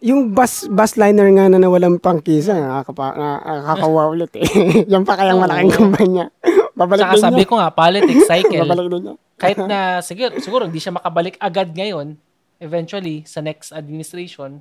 [0.04, 4.48] yung bus bus liner nga na nawalang pangkisa, nakakapa, nakakawa ulit eh.
[4.92, 6.28] Yan pa kayang malaking kumpanya.
[6.76, 7.48] Babalik Saka sabi niya.
[7.48, 8.62] ko nga, politics cycle.
[8.68, 9.14] Babalik din niya.
[9.40, 12.20] kahit na, siguro, siguro hindi siya makabalik agad ngayon,
[12.60, 14.60] eventually, sa next administration,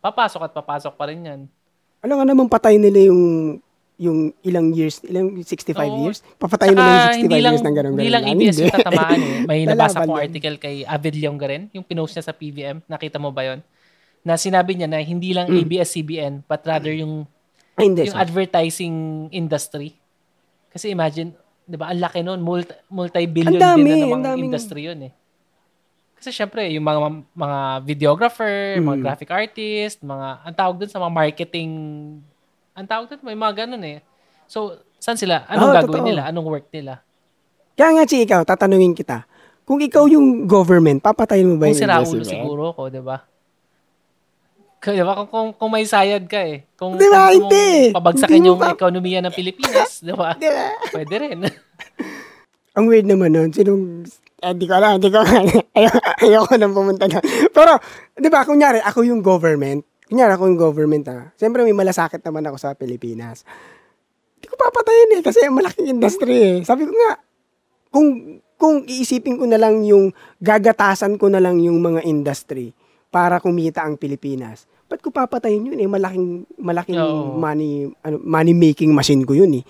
[0.00, 1.40] papasok at papasok pa rin yan.
[2.00, 3.22] Alam nga naman patay nila yung
[3.96, 6.04] yung ilang years, ilang 65 Oo.
[6.04, 6.20] years.
[6.36, 9.20] Papatayin mo Tsaka, ng 65 hindi lang, years ng ganun hindi lang ABS yung tatamaan
[9.20, 9.36] eh.
[9.48, 12.84] May nabasa kong article kay Avid Leongaren, yung pinost niya sa PVM.
[12.84, 13.64] Nakita mo ba yon
[14.20, 15.64] Na sinabi niya na hindi lang Mm.
[15.64, 17.24] ABS-CBN, but rather yung,
[17.72, 18.04] Ay, hindi.
[18.04, 18.24] yung sorry.
[18.28, 18.96] advertising
[19.32, 19.96] industry.
[20.68, 21.32] Kasi imagine,
[21.64, 25.12] di ba, ang laki nun, multi, multi-billion din na ang namang industry yun eh.
[26.26, 26.98] Kasi syempre, yung mga
[27.38, 29.04] mga videographer, mga Mm.
[29.06, 31.70] graphic artist, mga, ang tawag dun sa mga marketing,
[32.74, 34.02] ang tawag dun, may mga ganun eh.
[34.50, 35.46] So, saan sila?
[35.46, 36.08] Anong Oo, gagawin totoo.
[36.10, 36.22] nila?
[36.26, 36.98] Anong work nila?
[37.78, 39.22] Kaya nga, Chi, ikaw, tatanungin kita.
[39.62, 42.18] Kung ikaw yung government, papatayin mo ba Kung yung sira ABS-CBN?
[42.18, 43.22] ulo siguro ko, di ba?
[44.82, 46.66] Kaya ba, kung, kung, kung may sayad ka eh.
[46.74, 47.30] Kung, Di ba?
[47.30, 47.70] kung, Hindi.
[47.86, 50.34] kung pabagsakin Hindi yung pa- ekonomiya ng Pilipinas, di ba?
[50.42, 50.74] Di ba?
[50.90, 51.38] Pwede rin.
[52.74, 53.54] Ang weird naman nun.
[53.54, 54.02] Sinong...
[54.36, 55.00] Eh, di ko alam.
[55.00, 55.24] Di ko
[55.76, 57.24] Ayoko, ayoko nang pumunta na.
[57.48, 57.80] Pero,
[58.12, 59.80] di ba, kunyari, ako yung government.
[60.06, 61.32] Kunyari, ako yung government, ha.
[61.40, 63.48] Siyempre, may malasakit naman ako sa Pilipinas.
[64.36, 66.56] Di ko papatayin eh, kasi malaking industry eh.
[66.68, 67.16] Sabi ko nga,
[67.88, 70.12] kung, kung iisipin ko na lang yung,
[70.44, 72.76] gagatasan ko na lang yung mga industry
[73.08, 74.68] para kumita ang Pilipinas.
[74.86, 75.88] Ba't ko papatayin yun eh?
[75.88, 77.40] Malaking, malaking Oo.
[77.40, 79.64] money, ano, money making machine ko yun eh.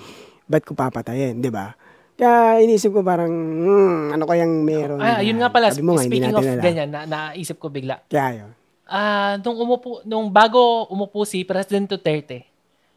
[0.50, 1.72] Ba't ko papatayin, di ba?
[2.16, 4.96] Kaya inisip ko parang, hmm, ano kayang meron?
[5.04, 6.64] ah, yun nga pala, Sabi mo nga, speaking of alam.
[6.64, 8.00] ganyan, na, naisip ko bigla.
[8.08, 8.50] Kaya yun.
[8.88, 12.48] Ah, nung umupo, nung bago umupo si President Duterte,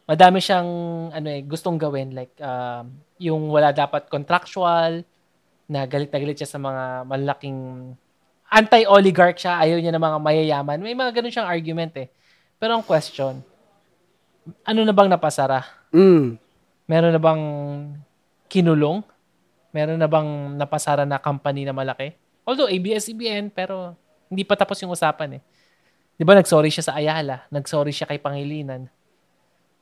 [0.08, 0.70] madami siyang
[1.12, 2.90] ano eh, gustong gawin like um,
[3.20, 5.06] yung wala dapat contractual
[5.70, 7.94] na galit na galit siya sa mga malaking
[8.50, 10.82] anti-oligarch siya, ayaw niya ng mga mayayaman.
[10.82, 12.10] May mga ganun siyang argument eh.
[12.58, 13.38] Pero ang question,
[14.66, 15.62] ano na bang napasara?
[15.94, 16.34] Mm.
[16.90, 17.44] Meron na bang
[18.50, 19.06] kinulong?
[19.70, 22.14] Meron na bang napasara na company na malaki?
[22.42, 23.94] Although ABS-CBN, pero
[24.26, 25.42] hindi pa tapos yung usapan eh.
[26.18, 27.46] Di ba nagsorry siya sa Ayala?
[27.48, 28.90] Nagsorry siya kay Pangilinan.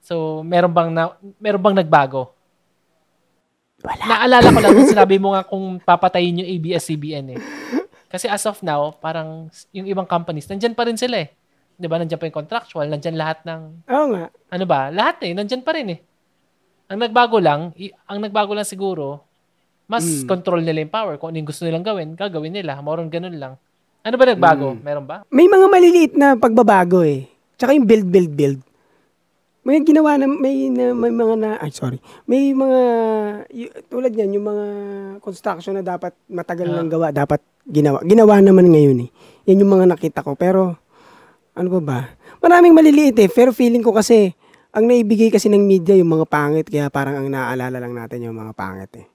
[0.05, 2.30] So, meron bang, na, meron bang nagbago?
[3.82, 4.03] Wala.
[4.07, 7.41] Naalala ko lang kung sinabi mo nga kung papatayin yung ABS-CBN eh.
[8.09, 11.28] Kasi as of now, parang yung ibang companies, nandyan pa rin sila eh.
[11.78, 12.01] Di ba?
[12.01, 14.24] Nandyan pa yung contractual, nandyan lahat ng Oo nga.
[14.32, 16.01] ano ba, lahat eh, nandyan pa rin eh.
[16.89, 17.70] Ang nagbago lang,
[18.09, 19.28] ang nagbago lang siguro,
[19.89, 20.28] mas Mm.
[20.28, 21.14] control nila yung power.
[21.16, 22.76] Kung ano yung gusto nilang gawin, gagawin nila.
[22.78, 23.57] Moron ganun lang.
[24.05, 24.76] Ano ba nagbago?
[24.76, 24.80] Mm.
[24.84, 25.16] Meron ba?
[25.28, 27.24] May mga maliliit na pagbabago eh.
[27.57, 28.61] Tsaka yung build, build, build.
[29.64, 32.80] May ginawa na, may, na, may mga na, ay sorry, may mga,
[33.53, 34.64] y- tulad yan, yung mga
[35.20, 38.01] construction na dapat matagal lang gawa, dapat ginawa.
[38.01, 39.11] Ginawa naman ngayon eh.
[39.45, 40.41] Yan yung mga nakita ko.
[40.41, 40.72] Pero,
[41.53, 42.01] ano ba ba?
[42.41, 43.28] Maraming maliliit eh.
[43.28, 44.32] Pero feeling ko kasi,
[44.72, 48.39] ang naibigay kasi ng media yung mga pangit, kaya parang ang naaalala lang natin yung
[48.41, 49.07] mga pangit eh.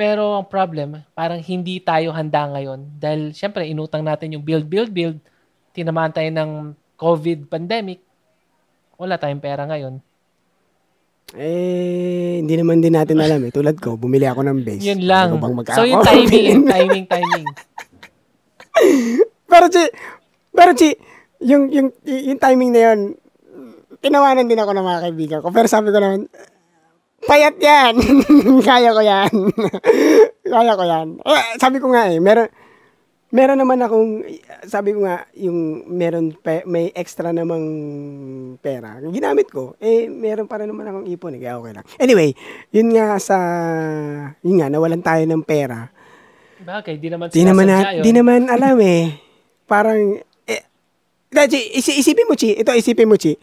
[0.00, 2.88] Pero ang problem, parang hindi tayo handa ngayon.
[2.96, 5.20] Dahil, syempre, inutang natin yung build, build, build.
[5.76, 8.00] Tinamaan tayo ng COVID pandemic.
[8.96, 10.00] Wala tayong pera ngayon.
[11.36, 13.52] Eh, hindi naman din natin alam eh.
[13.52, 14.88] Tulad ko, bumili ako ng base.
[14.88, 15.36] Yun lang.
[15.36, 17.46] Ano So, yung timing, timing, timing.
[19.52, 19.84] pero Chi,
[20.48, 20.96] pero Chi,
[21.44, 23.00] yung, yung, yung timing na yun,
[24.00, 25.52] tinawanan din ako ng mga kaibigan ko.
[25.52, 26.24] Pero sabi ko naman,
[27.24, 27.94] payat yan.
[28.68, 29.32] Kaya ko yan.
[30.52, 31.08] Kaya ko yan.
[31.20, 32.48] Eh, sabi ko nga eh, meron,
[33.30, 34.26] meron naman akong,
[34.66, 37.64] sabi ko nga, yung meron, pe, may extra namang
[38.58, 38.98] pera.
[39.00, 41.86] Ginamit ko, eh, meron pa rin naman akong ipon eh, kaya okay lang.
[41.96, 42.34] Anyway,
[42.74, 43.38] yun nga sa,
[44.42, 45.88] yun nga, nawalan tayo ng pera.
[46.60, 48.04] Bagay, di naman Di naman, na, yun.
[48.04, 49.16] di naman alam eh.
[49.64, 50.62] Parang, eh,
[51.30, 52.58] Chi, isipin mo, Chi.
[52.58, 53.38] Ito, isipin mo, Chi.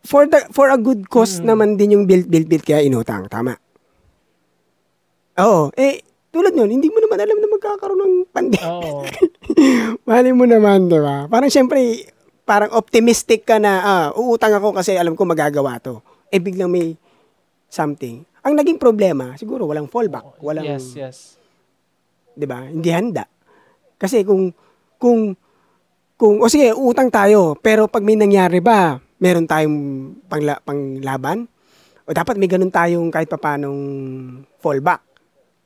[0.00, 1.52] For, the, for a good cause Hmm.
[1.52, 3.28] naman din yung build, build, build, kaya inutang.
[3.28, 3.52] Tama.
[5.38, 5.68] Oo.
[5.74, 8.64] Eh, tulad nun, hindi mo naman alam na magkakaroon ng pandemic.
[8.64, 9.04] Oo.
[10.08, 11.26] Mali mo naman, di ba?
[11.26, 12.06] Parang syempre,
[12.42, 16.00] parang optimistic ka na, ah, uutang ako kasi alam ko magagawa to.
[16.28, 16.94] Eh, biglang may
[17.66, 18.24] something.
[18.40, 20.40] Ang naging problema, siguro walang fallback.
[20.40, 21.18] Walang, Yes, yes.
[22.32, 22.64] 'di ba?
[22.64, 23.28] Hindi handa.
[24.00, 24.48] Kasi kung
[24.96, 25.36] kung
[26.16, 29.76] kung o sige, utang tayo, pero pag may nangyari ba, meron tayong
[30.26, 31.46] pangla, panglaban?
[32.08, 33.78] O dapat may ganun tayong kahit papanong
[34.58, 35.04] fallback.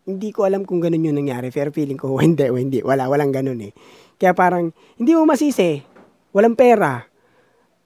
[0.05, 2.85] Hindi ko alam kung ganun yung nangyari, pero feeling ko hindi hindi.
[2.85, 3.73] Wala, walang ganun eh.
[4.21, 5.81] Kaya parang hindi mo masisi.
[6.35, 7.07] Walang pera.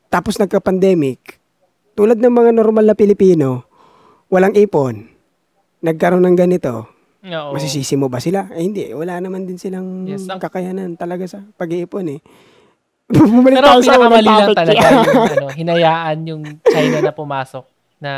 [0.09, 1.39] Tapos nagka-pandemic.
[1.93, 3.69] Tulad ng mga normal na Pilipino,
[4.33, 5.05] walang ipon.
[5.85, 6.89] Nagkaroon ng ganito.
[7.23, 7.51] Oo.
[7.53, 8.49] Masisisi mo ba sila?
[8.55, 12.21] Eh hindi, wala naman din silang Yes, ang- kakayanan talaga sa pag-iipon eh.
[13.09, 17.65] Bumalik Pero pinakamali lang talaga yung ano, hinayaan yung China na pumasok
[17.97, 18.13] na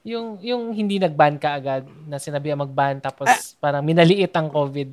[0.00, 3.40] yung yung hindi nag-ban ka agad na sinabi ang mag-ban tapos Ah.
[3.60, 4.88] parang minaliit ang COVID.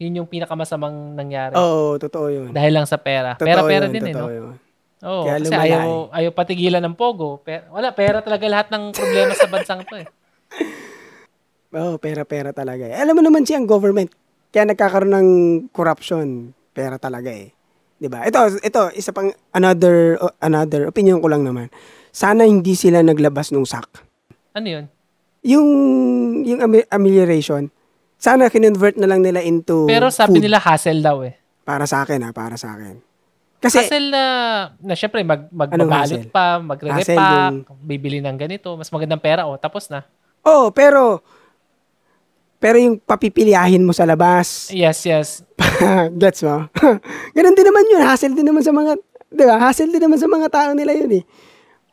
[0.00, 1.54] Yun yung pinakamasamang nangyari.
[1.54, 2.48] Oo, totoo yun.
[2.50, 3.36] Dahil lang sa pera.
[3.36, 4.26] Totoo Pera-pera yun, din eh, no?
[4.26, 4.56] yun.
[5.02, 7.38] Oo, Kaya kasi ayaw, ayaw patigilan ng pogo.
[7.42, 10.08] Pero, wala, pera talaga lahat ng problema sa bansang to eh.
[11.78, 12.98] Oo, oh, pera-pera talaga eh.
[12.98, 14.10] Alam mo naman siya ang government.
[14.50, 15.28] Kaya nagkakaroon ng
[15.70, 16.50] corruption.
[16.74, 17.54] Pera talaga eh.
[18.02, 18.26] 'Di ba?
[18.26, 21.70] Ito, ito isa pang another another opinion ko lang naman.
[22.10, 24.02] Sana hindi sila naglabas ng SAC.
[24.58, 24.84] Ano 'yun?
[25.46, 25.68] Yung
[26.42, 26.58] yung
[26.90, 27.70] amelioration.
[28.18, 30.50] Sana kinonvert na lang nila into Pero sabi food.
[30.50, 31.38] nila hassle daw eh.
[31.62, 32.98] Para sa akin ha, para sa akin.
[33.62, 34.24] Kasi, hassle na,
[34.82, 40.02] na syempre, mag, magbabalot pa, magre-repack, bibili ng ganito, mas magandang pera, oh, tapos na.
[40.42, 41.22] Oh, pero,
[42.62, 44.70] pero yung papipiliahin mo sa labas.
[44.70, 45.42] Yes, yes.
[46.22, 46.70] Gets mo?
[47.34, 48.02] Ganun din naman yun.
[48.06, 49.02] Hassle din naman sa mga,
[49.34, 49.58] di ba?
[49.58, 51.24] Hassle din naman sa mga tao nila yun eh.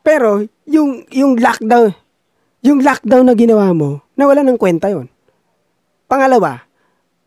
[0.06, 1.90] Pero, yung, yung lockdown,
[2.62, 5.10] yung lockdown na ginawa mo, nawala ng kwenta yon.
[6.06, 6.62] Pangalawa,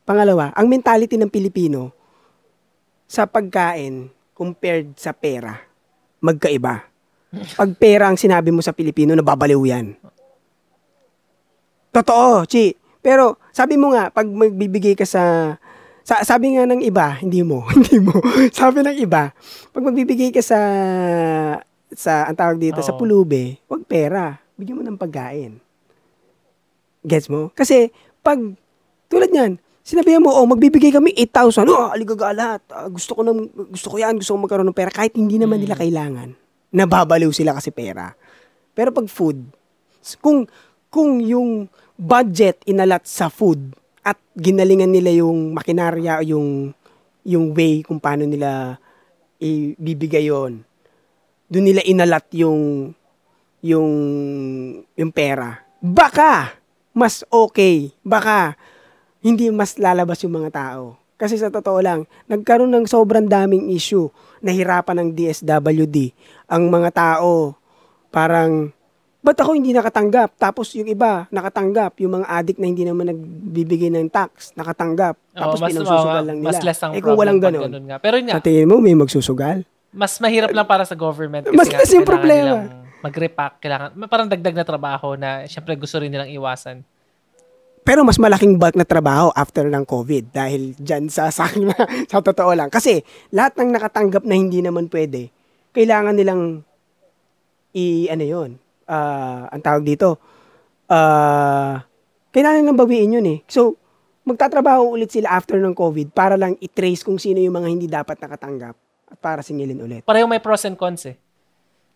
[0.08, 1.92] pangalawa, ang mentality ng Pilipino
[3.12, 5.60] sa pagkain, compared sa pera,
[6.24, 6.80] magkaiba.
[7.60, 10.00] Pag pera ang sinabi mo sa Pilipino, nababaliw yan.
[11.92, 12.83] Totoo, Chi.
[13.04, 15.56] Pero sabi mo nga, pag magbibigay ka sa
[16.04, 18.16] sa, sabi nga ng iba, hindi mo, hindi mo.
[18.52, 19.36] sabi ng iba,
[19.72, 20.60] pag magbibigay ka sa
[21.94, 22.88] sa ang tawag dito Oo.
[22.88, 25.60] sa pulube, wag pera, bigyan mo ng pagkain.
[27.04, 27.52] Gets mo?
[27.52, 27.92] Kasi
[28.24, 28.40] pag
[29.12, 31.68] tulad niyan, Sinabihan mo, oh, magbibigay kami 8,000.
[31.68, 32.64] Oh, aligaga lahat.
[32.72, 34.16] Uh, gusto ko nang, gusto ko yan.
[34.16, 34.88] Gusto ko magkaroon ng pera.
[34.88, 35.82] Kahit hindi naman nila mm.
[35.84, 36.30] kailangan.
[36.72, 38.16] Nababaliw sila kasi pera.
[38.72, 39.44] Pero pag food,
[40.24, 40.48] kung,
[40.88, 46.50] kung yung budget inalat sa food at ginalingan nila yung makinarya o yung,
[47.24, 48.78] yung way kung paano nila
[49.40, 50.64] ibibigay yon
[51.54, 52.92] doon nila inalat yung
[53.62, 53.92] yung
[54.98, 55.62] yung pera.
[55.78, 56.58] Baka
[56.98, 57.94] mas okay.
[58.02, 58.58] Baka
[59.22, 60.98] hindi mas lalabas yung mga tao.
[61.16, 64.10] Kasi sa totoo lang, nagkaroon ng sobrang daming issue.
[64.44, 66.12] Nahirapan ng DSWD.
[66.52, 67.56] Ang mga tao,
[68.12, 68.76] parang,
[69.24, 70.36] ba't ako hindi nakatanggap?
[70.36, 71.96] Tapos yung iba, nakatanggap.
[72.04, 75.16] Yung mga addict na hindi naman nagbibigay ng tax, nakatanggap.
[75.32, 76.48] Tapos oh, mas, pinagsusugal lang nila.
[76.52, 77.98] Mas less ang eh kung walang ganun, ganun nga.
[78.04, 79.64] Pero nga, sa tingin mo, may magsusugal?
[79.96, 81.48] Mas mahirap lang para sa government.
[81.48, 82.68] Kasi mas less yung problema.
[83.00, 86.84] Mag-repack, kailangan, parang dagdag na trabaho na syempre gusto rin nilang iwasan.
[87.84, 91.52] Pero mas malaking bulk na trabaho after ng COVID dahil dyan sa sa
[92.12, 92.72] sa totoo lang.
[92.72, 93.04] Kasi
[93.36, 95.28] lahat ng nakatanggap na hindi naman pwede,
[95.76, 96.64] kailangan nilang
[97.76, 98.63] i ano 'yon.
[98.84, 100.20] Uh, ang tawag dito.
[100.88, 101.80] Uh,
[102.34, 103.40] kailangan nilang bawiin 'yun eh.
[103.48, 103.80] So
[104.24, 108.16] magtatrabaho ulit sila after ng COVID para lang i-trace kung sino yung mga hindi dapat
[108.24, 108.76] nakatanggap
[109.12, 110.02] at para singilin ulit.
[110.08, 111.20] Pareho may pros and cons eh.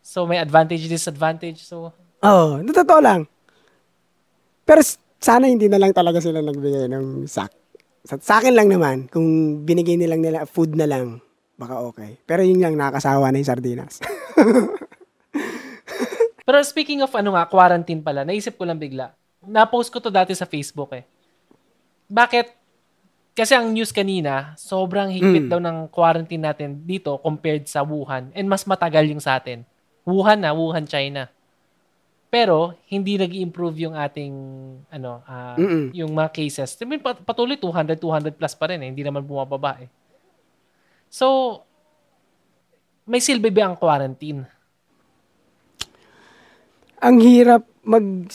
[0.04, 1.92] So may advantage disadvantage so
[2.24, 3.30] Oh, totoo lang.
[4.66, 4.82] Pero
[5.22, 7.54] sana hindi na lang talaga sila nagbigay ng sack.
[8.08, 11.22] Sa, sa akin lang naman, kung binigay nilang nila food na lang,
[11.60, 12.18] baka okay.
[12.26, 14.00] Pero yun lang, nakakasawa na yung sardinas.
[16.48, 19.12] Pero speaking of ano nga, quarantine pala, naisip ko lang bigla.
[19.44, 21.04] Na-post ko to dati sa Facebook eh.
[22.08, 22.56] Bakit?
[23.36, 25.52] Kasi ang news kanina, sobrang higpit mm.
[25.52, 28.32] daw ng quarantine natin dito compared sa Wuhan.
[28.32, 29.68] And mas matagal yung sa atin.
[30.08, 31.28] Wuhan na, Wuhan, China.
[32.32, 34.34] Pero hindi nag improve yung ating
[34.92, 35.56] ano uh,
[35.96, 36.76] yung mga cases.
[36.80, 38.90] I mean, patuloy 200 200 plus pa rin eh.
[38.92, 39.88] Hindi naman bumababa eh.
[41.08, 41.60] So
[43.08, 44.44] may silbi ba ang quarantine?
[47.04, 48.28] Ang hirap mag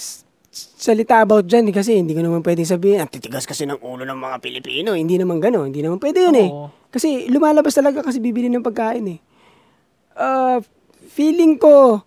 [0.53, 4.05] salita about dyan eh, kasi hindi ko naman pwedeng sabihin, ang titigas kasi ng ulo
[4.05, 4.93] ng mga Pilipino.
[4.93, 5.73] Hindi naman gano'n.
[5.73, 6.51] Hindi naman pwede yun eh.
[6.53, 6.69] Oo.
[6.69, 6.91] eh.
[6.93, 9.19] Kasi lumalabas talaga kasi bibili ng pagkain eh.
[10.13, 10.61] Uh,
[11.09, 12.05] feeling ko,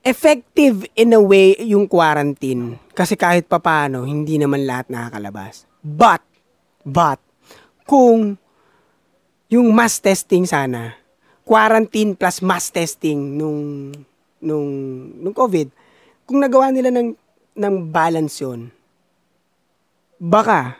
[0.00, 2.80] effective in a way yung quarantine.
[2.96, 5.68] Kasi kahit papano, hindi naman lahat nakakalabas.
[5.84, 6.24] But,
[6.88, 7.20] but,
[7.84, 8.40] kung
[9.52, 10.96] yung mass testing sana,
[11.44, 13.92] quarantine plus mass testing nung,
[14.42, 14.70] nung,
[15.22, 15.70] nung COVID,
[16.26, 17.14] kung nagawa nila ng,
[17.54, 18.68] ng balance yun,
[20.18, 20.76] baka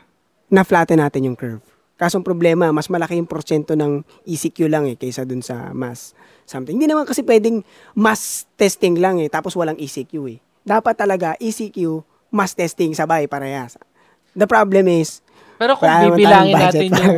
[0.51, 1.63] na-flatten natin yung curve.
[1.97, 6.11] Kasong problema, mas malaki yung porsyento ng ECQ lang eh, kaysa dun sa mass
[6.43, 6.75] something.
[6.75, 7.63] Hindi naman kasi pwedeng
[7.95, 10.37] mass testing lang eh, tapos walang ECQ eh.
[10.63, 13.79] Dapat talaga ECQ, mass testing sabay parehas.
[14.33, 15.23] The problem is,
[15.55, 17.15] pero kung bibilangin natin yung,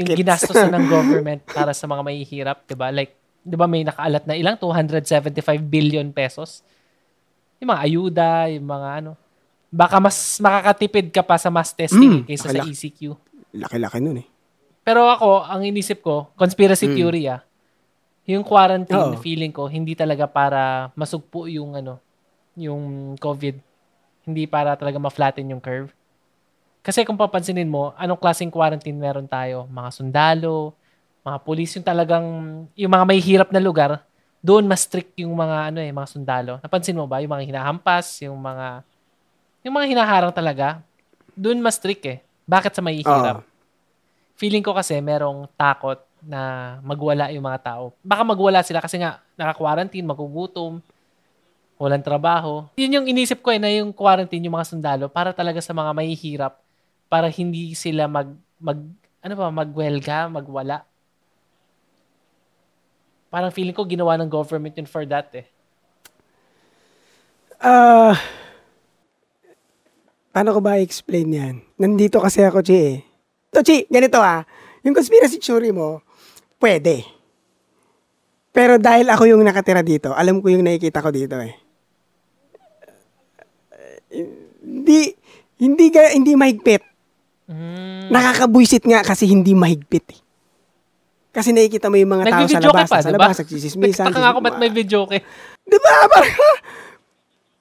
[0.00, 2.88] yung ginastos ng government para sa mga mahihirap, 'di ba?
[2.88, 3.14] Like,
[3.46, 6.66] 'di ba may nakaalat na ilang 275 billion pesos.
[7.62, 9.12] Yung mga ayuda, yung mga ano.
[9.70, 13.00] Baka mas makakatipid ka pa sa mass testing mm, kaysa laki, sa ECQ.
[13.54, 14.26] Laki-laki nun eh.
[14.82, 16.94] Pero ako, ang inisip ko, conspiracy mm.
[16.94, 17.40] theory ah
[18.26, 19.22] yung quarantine, Oo.
[19.22, 22.02] feeling ko, hindi talaga para masugpo yung ano,
[22.58, 23.54] yung COVID.
[24.26, 25.94] Hindi para talaga ma-flatten yung curve.
[26.82, 29.70] Kasi kung papansinin mo, anong klaseng quarantine meron tayo?
[29.70, 30.74] Mga sundalo,
[31.26, 32.26] mga pulis yung talagang,
[32.78, 34.06] yung mga may hirap na lugar,
[34.38, 36.62] doon mas strict yung mga ano eh, mga sundalo.
[36.62, 38.86] Napansin mo ba yung mga hinahampas, yung mga
[39.66, 40.78] yung mga hinaharang talaga,
[41.34, 42.18] doon mas strict eh.
[42.46, 43.42] Bakit sa may hirap?
[43.42, 43.46] Oo.
[44.38, 47.90] Feeling ko kasi merong takot na magwala yung mga tao.
[48.06, 50.78] Baka magwala sila kasi nga naka-quarantine, magugutom,
[51.74, 52.70] walang trabaho.
[52.78, 55.90] Yun yung inisip ko eh, na yung quarantine, yung mga sundalo, para talaga sa mga
[55.90, 56.54] mahihirap,
[57.10, 58.30] para hindi sila mag,
[58.62, 58.78] mag
[59.26, 60.86] ano ba, magwelga, magwala.
[63.36, 65.44] Parang feeling ko ginawa ng government yun for that eh.
[67.60, 68.16] Ah,
[70.32, 71.54] paano ko ba i-explain yan?
[71.76, 72.96] Nandito kasi ako, Chi eh.
[73.52, 74.40] To, Chi, ganito ah.
[74.88, 76.00] Yung conspiracy theory mo,
[76.64, 77.04] pwede.
[78.56, 81.52] Pero dahil ako yung nakatira dito, alam ko yung nakikita ko dito eh.
[84.64, 85.12] Hindi,
[85.60, 86.82] hindi, hindi mahigpit.
[87.52, 88.08] Mm.
[88.08, 90.20] Nakakabwisit nga kasi hindi mahigpit eh.
[91.36, 93.28] Kasi nakikita mo yung mga tao sa labas, pa, sa di ba?
[93.28, 94.08] labas, nagsisismisan.
[94.08, 95.22] Nagtaka nga ako ba't may video ka eh.
[95.68, 95.92] Di ba?
[96.12, 96.32] Parang,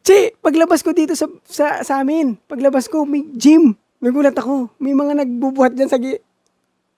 [0.05, 3.73] Che, paglabas ko dito sa, sa, sa amin, paglabas ko, may gym.
[4.05, 4.69] Nagulat ako.
[4.78, 6.13] May mga nagbubuhat dyan sa gi...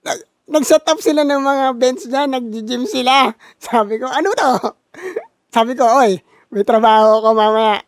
[0.04, 3.32] Nag, nag-set up sila ng mga bench dyan, nag-gym sila.
[3.64, 4.76] Sabi ko, ano to?
[5.56, 6.20] Sabi ko, oy,
[6.52, 7.80] may trabaho ko mamaya.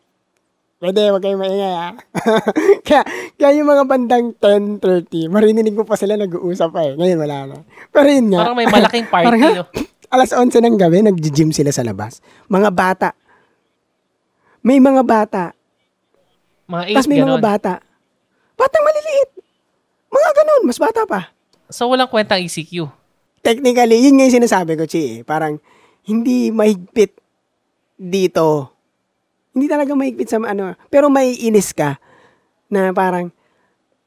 [0.80, 1.92] Pwede, wag kayong maingay ha.
[2.88, 3.04] kaya,
[3.36, 6.96] kaya yung mga bandang 10.30, marinig ko pa sila nag-uusap pa eh.
[6.96, 7.56] Ngayon wala na.
[7.92, 8.48] Pero yun nga.
[8.48, 9.26] Parang may malaking party.
[9.28, 9.64] Parang, no?
[10.16, 12.24] alas 11 ng gabi, nag-gym sila sa labas.
[12.48, 13.12] Mga bata.
[14.64, 15.52] May mga bata.
[16.64, 17.28] Mga 8 Tapos may ganun.
[17.36, 17.72] mga bata.
[18.56, 19.30] Batang maliliit.
[20.08, 21.20] Mga ganun, mas bata pa.
[21.68, 22.88] So walang kwentang ECQ.
[23.44, 25.20] Technically, yun nga yung sinasabi ko, Chi.
[25.20, 25.28] eh.
[25.28, 25.60] Parang,
[26.08, 27.20] hindi mahigpit
[27.96, 28.72] dito.
[29.60, 30.72] Hindi talaga mahigpit sa ano.
[30.88, 32.00] Pero may inis ka
[32.72, 33.28] na parang,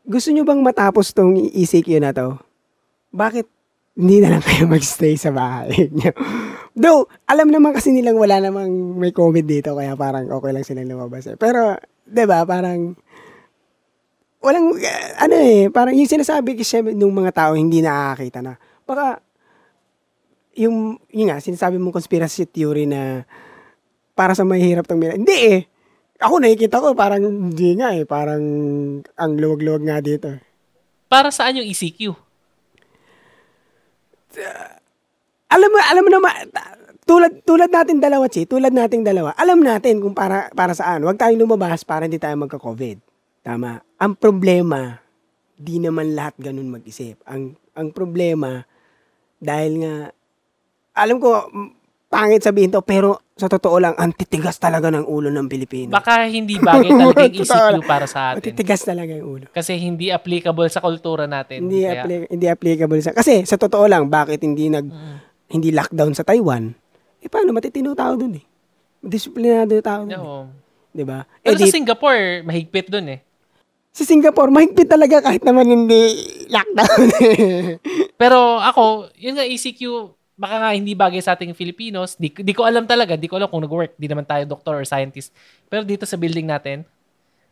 [0.02, 2.42] gusto nyo bang matapos tong ECQ na to?
[3.14, 3.46] Bakit
[3.94, 6.10] hindi na lang kayo magstay sa bahay nyo?
[6.74, 10.90] Though, alam naman kasi nilang wala namang may COVID dito, kaya parang okay lang silang
[10.90, 11.38] lumabas eh.
[11.38, 11.78] Pero,
[12.10, 12.98] ba parang,
[14.42, 14.74] walang,
[15.22, 18.58] ano eh, parang yung sinasabi kasi nung mga tao hindi nakakita na,
[18.90, 19.22] baka,
[20.58, 23.30] yung, yun nga, sinasabi mong conspiracy theory na
[24.14, 25.18] para sa mahihirap tong mila.
[25.18, 25.62] Hindi eh.
[26.22, 28.06] Ako nakikita ko parang hindi nga eh.
[28.08, 28.44] Parang
[29.04, 30.30] ang luwag-luwag nga dito.
[31.10, 32.14] Para saan yung ECQ?
[35.54, 36.34] Alam mo, alam mo naman,
[37.06, 41.06] tulad, tulad natin dalawa, Chi, tulad nating dalawa, alam natin kung para, para saan.
[41.06, 42.98] Huwag tayong lumabas para hindi tayo magka-COVID.
[43.46, 43.78] Tama.
[44.02, 44.98] Ang problema,
[45.54, 47.22] di naman lahat ganun mag-isip.
[47.30, 48.66] Ang, ang problema,
[49.38, 49.96] dahil nga,
[50.98, 51.46] alam ko,
[52.10, 55.90] pangit sabihin to, pero sa totoo lang, ang titigas talaga ng ulo ng Pilipino.
[55.90, 58.38] Baka hindi bagay talaga yung ECQ para sa atin.
[58.40, 59.46] Matitigas talaga yung ulo.
[59.50, 61.66] Kasi hindi applicable sa kultura natin.
[61.66, 63.10] Hindi, Kaya, appli- hindi applicable sa...
[63.12, 65.18] Kasi sa totoo lang, bakit hindi nag Mm.
[65.50, 66.78] hindi lockdown sa Taiwan?
[67.20, 68.46] Eh paano matitino tao dun eh.
[69.00, 70.12] Disiplinado yung tao dun.
[70.12, 70.20] eh.
[70.20, 70.44] Oo.
[70.90, 71.26] 'Di ba?
[71.40, 73.20] Pero Eh, sa Singapore, mahigpit dun eh.
[73.90, 76.02] sa Singapore, mahigpit talaga kahit naman hindi
[76.48, 77.02] lockdown.
[77.20, 77.78] eh.
[78.22, 79.82] Pero ako, yun nga ECQ,
[80.34, 82.18] baka nga hindi bagay sa ating Filipinos.
[82.18, 83.94] Di, di ko alam talaga, di ko alam kung nag-work.
[83.96, 85.30] Di naman tayo doktor or scientist.
[85.68, 86.82] Pero dito sa building natin,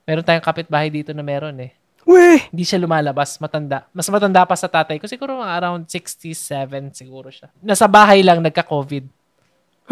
[0.03, 1.71] meron tayong kapitbahay dito na meron eh.
[2.01, 2.49] Weh!
[2.49, 3.85] Hindi siya lumalabas, matanda.
[3.93, 5.05] Mas matanda pa sa tatay ko.
[5.05, 7.53] Siguro mga around 67 siguro siya.
[7.61, 9.05] Nasa bahay lang, nagka-COVID.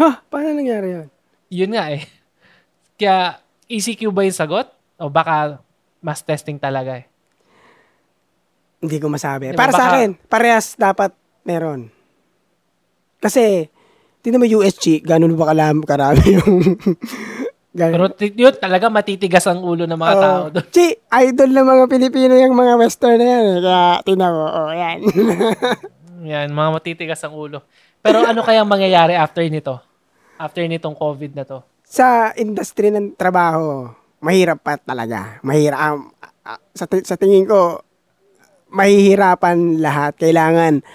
[0.02, 0.26] Ha?
[0.26, 1.08] Paano nangyari yun?
[1.50, 2.02] Yun nga eh.
[2.98, 3.38] Kaya,
[3.70, 4.66] ECQ ba yung sagot?
[4.98, 5.62] O baka
[6.02, 7.06] mass testing talaga eh.
[8.82, 9.52] Hindi ko masabi.
[9.52, 11.14] Di ba, Para sa baka- akin, parehas dapat
[11.46, 11.92] meron.
[13.20, 13.68] Kasi,
[14.20, 16.74] tingnan mo USG, ganun ba kalam, karami yung...
[17.70, 17.92] ganun.
[17.94, 20.22] Pero t- yun, talaga matitigas ang ulo ng mga Oo.
[20.24, 20.66] tao doon.
[20.72, 20.96] Chi,
[21.28, 23.44] idol ng mga Pilipino yung mga western na yan.
[23.44, 23.58] eh.
[23.60, 24.98] Kaya, tingnan mo, oh, yan.
[26.20, 27.64] Yan, mga matitigas ang ulo.
[28.04, 29.80] Pero ano kayang mangyayari after nito?
[30.36, 31.64] After nitong COVID na to?
[31.90, 33.90] sa industry ng trabaho,
[34.22, 35.42] mahirap pa talaga.
[35.42, 35.78] Mahirap.
[35.80, 36.14] um,
[36.46, 37.82] ah, sa, ti- sa tingin ko,
[38.70, 40.14] mahihirapan lahat.
[40.14, 40.86] Kailangan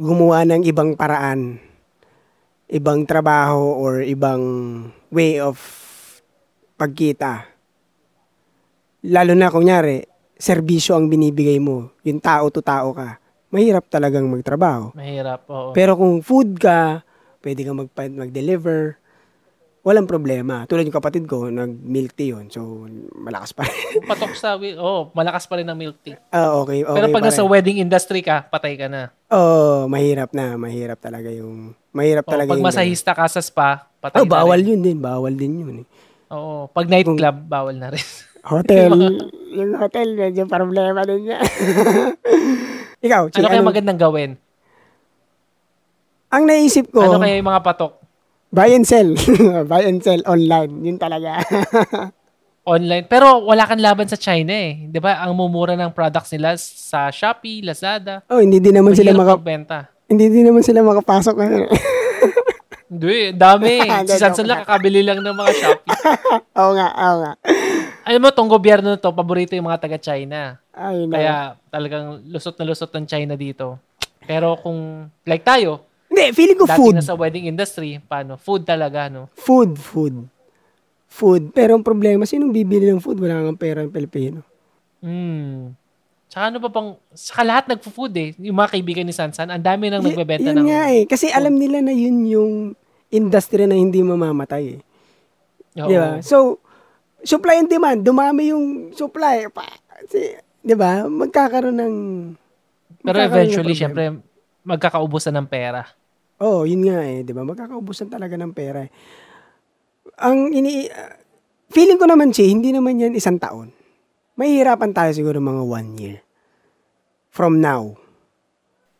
[0.00, 1.60] gumawa ng ibang paraan.
[2.72, 4.42] Ibang trabaho or ibang
[5.12, 5.60] way of
[6.80, 7.44] pagkita.
[9.04, 10.06] Lalo na kunyari,
[10.38, 11.92] serbisyo ang binibigay mo.
[12.06, 13.20] Yung tao to tao ka.
[13.52, 14.96] Mahirap talagang magtrabaho.
[14.96, 15.70] Mahirap, oo.
[15.76, 17.04] Pero kung food ka,
[17.44, 18.96] pwede kang mag- mag-deliver,
[19.82, 20.62] walang problema.
[20.64, 22.46] Tulad yung kapatid ko, nag-milk tea yun.
[22.48, 24.02] So, malakas pa rin.
[24.02, 26.14] Patok sa, oh, malakas pa rin ang milk tea.
[26.30, 29.10] Ah, okay, okay Pero pag pa nasa wedding industry ka, patay ka na.
[29.28, 30.54] Oo, mahirap na.
[30.54, 31.74] Mahirap talaga yung...
[31.90, 32.66] Mahirap Oh, talaga pag yung...
[32.66, 34.70] masahista ka sa spa, patay Oh, bawal na rin.
[34.70, 34.98] yun din.
[34.98, 35.76] Bawal din yun.
[35.82, 35.86] Eh.
[36.30, 38.02] Oo, pag nightclub, bawal na rin.
[38.42, 38.90] Hotel.
[39.52, 41.42] yung hotel, medyo problema din yan.
[43.06, 44.30] Ikaw, Chi, ano kaya anong- magandang gawin?
[46.26, 48.01] Ang naisip ko, Ano kaya yung mga patok?
[48.52, 49.16] Buy and sell.
[49.70, 50.84] buy and sell online.
[50.84, 51.40] Yun talaga.
[52.62, 53.02] Online.
[53.10, 54.86] Pero wala kang laban sa China eh.
[54.86, 55.18] Di ba?
[55.26, 58.22] Ang mumura ng products nila sa Shopee, Lazada.
[58.30, 59.78] oh, hindi din naman sila maka, magbenta.
[60.06, 61.34] hindi din naman sila makapasok.
[61.34, 61.66] ngayon.
[62.92, 63.88] Hindi, dami.
[63.88, 65.88] Hindi, si Sanson joke lang kakabili lang ng mga Shopee.
[66.60, 67.32] Oo nga, oo nga.
[68.04, 70.60] Alam mo, tong gobyerno na to, paborito yung mga taga-China.
[70.76, 71.08] Ay.
[71.08, 73.80] Kaya talagang lusot na lusot ng China dito.
[74.28, 76.94] Pero kung, like tayo, Hindi, feeling ko dati food.
[77.00, 78.36] na sa wedding industry, paano?
[78.36, 79.32] Food talaga, no?
[79.32, 80.28] Food, food.
[81.08, 81.56] Food.
[81.56, 83.16] Pero ang problema, sinong bibili ng food?
[83.16, 84.44] Wala kang pera ng Pilipino.
[85.00, 85.72] Hmm.
[86.28, 88.28] Tsaka ano pa bang, saka lahat nagpo-food eh.
[88.44, 90.68] Yung mga kaibigan ni Sansan, ang dami nang Y- nagbebenta yun ng...
[90.68, 91.04] nga eh.
[91.08, 92.52] Kasi alam nila na yun yung
[93.12, 94.80] industry na hindi mamamatay eh.
[95.80, 95.88] Oo.
[95.88, 96.20] Di ba?
[96.20, 96.60] So,
[97.24, 98.04] supply and demand.
[98.04, 99.48] Dumami yung supply.
[99.52, 99.64] Pa,
[100.08, 101.04] si, di ba?
[101.08, 101.94] Magkakaroon ng...
[103.00, 104.04] Pero magkakaroon ng eventually, syempre,
[104.64, 105.84] magkakaubusan ng pera.
[106.42, 107.22] Oo, oh, yun nga eh.
[107.22, 107.46] Di ba?
[107.46, 108.90] Magkakaubusan talaga ng pera eh.
[110.18, 110.90] Ang ini...
[110.90, 111.14] ah,
[111.70, 113.70] feeling ko naman, Chi, hindi naman yan isang taon.
[114.34, 116.18] Mahihirapan tayo siguro mga one year.
[117.30, 117.96] From now.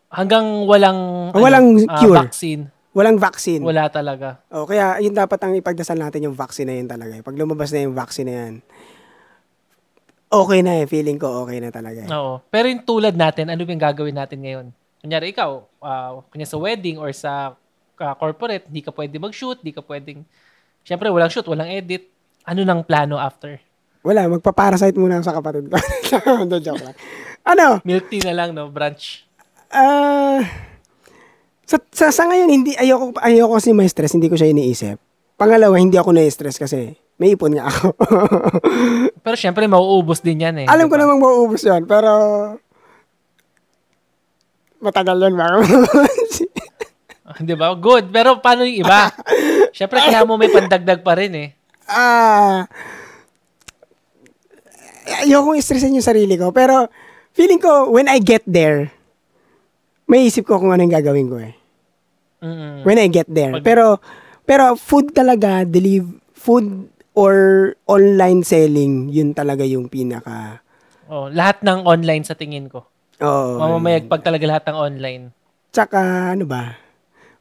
[0.08, 2.20] Hanggang walang, Walang ah, cure.
[2.22, 2.70] vaccine.
[2.92, 3.64] Walang vaccine.
[3.64, 4.44] Wala talaga.
[4.52, 7.16] Oh, kaya yun dapat ang ipagdasal natin yung vaccine na yun talaga.
[7.16, 7.24] eh.
[7.24, 8.54] Pag lumabas na yung vaccine na yan,
[10.28, 10.84] okay na eh.
[10.84, 12.10] Feeling ko okay na talaga eh.
[12.12, 12.44] Oo.
[12.52, 14.66] Pero yung tulad natin, ano yung gagawin natin ngayon?
[15.02, 17.58] Kunyari ikaw, uh, kunya sa wedding or sa
[17.98, 20.22] ah, corporate, di ka pwede mag-shoot, di ka pwedeng...
[20.86, 22.06] Siyempre, walang shoot, walang edit.
[22.46, 23.58] Ano nang plano after?
[24.06, 25.78] Wala, magpa-parasite muna sa kapatid ko.
[26.42, 26.94] Hindi, joke lang.
[27.42, 27.82] Ano?
[27.82, 28.70] Milk tea na lang, no?
[28.70, 29.26] Brunch.
[29.70, 30.42] Ah...
[31.66, 35.00] sa, sa, sa ngayon, hindi, ayoko, ayoko kasi may stress, hindi ko siya iniisip.
[35.40, 37.96] Pangalawa, hindi ako na-stress kasi may ipon nga ako.
[39.24, 40.66] Pero siyempre, mauubos din yan eh.
[40.68, 41.02] Alam ko di ba?
[41.06, 42.10] namang mauubos yun, pero
[44.82, 45.46] matagal yun ba?
[47.40, 47.72] Di ba?
[47.72, 48.10] Good.
[48.10, 49.08] Pero paano yung iba?
[49.72, 51.48] siyempre, kailangan mo may pandagdag pa rin eh.
[51.88, 52.68] Ah,
[55.24, 56.52] ayokong stressin yung sarili ko.
[56.52, 56.90] Pero,
[57.32, 58.92] feeling ko, when I get there,
[60.04, 61.54] may isip ko kung ano yung gagawin ko eh.
[62.42, 62.82] Mm-mm.
[62.82, 63.54] When I get there.
[63.54, 64.02] Pag- Pero,
[64.42, 67.34] pero food talaga, deliver, food or
[67.86, 70.60] online selling, yun talaga yung pinaka,
[71.12, 72.88] Oh, lahat ng online sa tingin ko.
[73.22, 75.22] Oh, Mamamayagpag talaga lahat ng online.
[75.72, 75.98] Tsaka,
[76.36, 76.82] ano ba?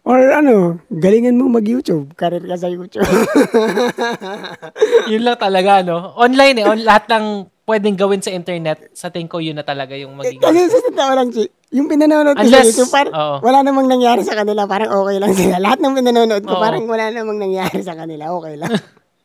[0.01, 2.17] Or ano, galingan mo mag-YouTube.
[2.17, 3.05] Karir ka sa YouTube.
[5.11, 6.17] yun lang talaga, no?
[6.17, 6.65] Online eh.
[6.65, 10.41] On, lahat ng pwedeng gawin sa internet, sa tingin ko yun na talaga yung magiging...
[10.41, 13.35] Kasi sa totoo lang, Chi, yung pinanonood ko sa YouTube, parang oo.
[13.45, 14.65] wala namang nangyari sa kanila.
[14.65, 15.55] Parang okay lang sila.
[15.61, 16.63] Lahat ng pinanonood ko, Oo.
[16.65, 18.33] parang wala namang nangyari sa kanila.
[18.41, 18.73] Okay lang.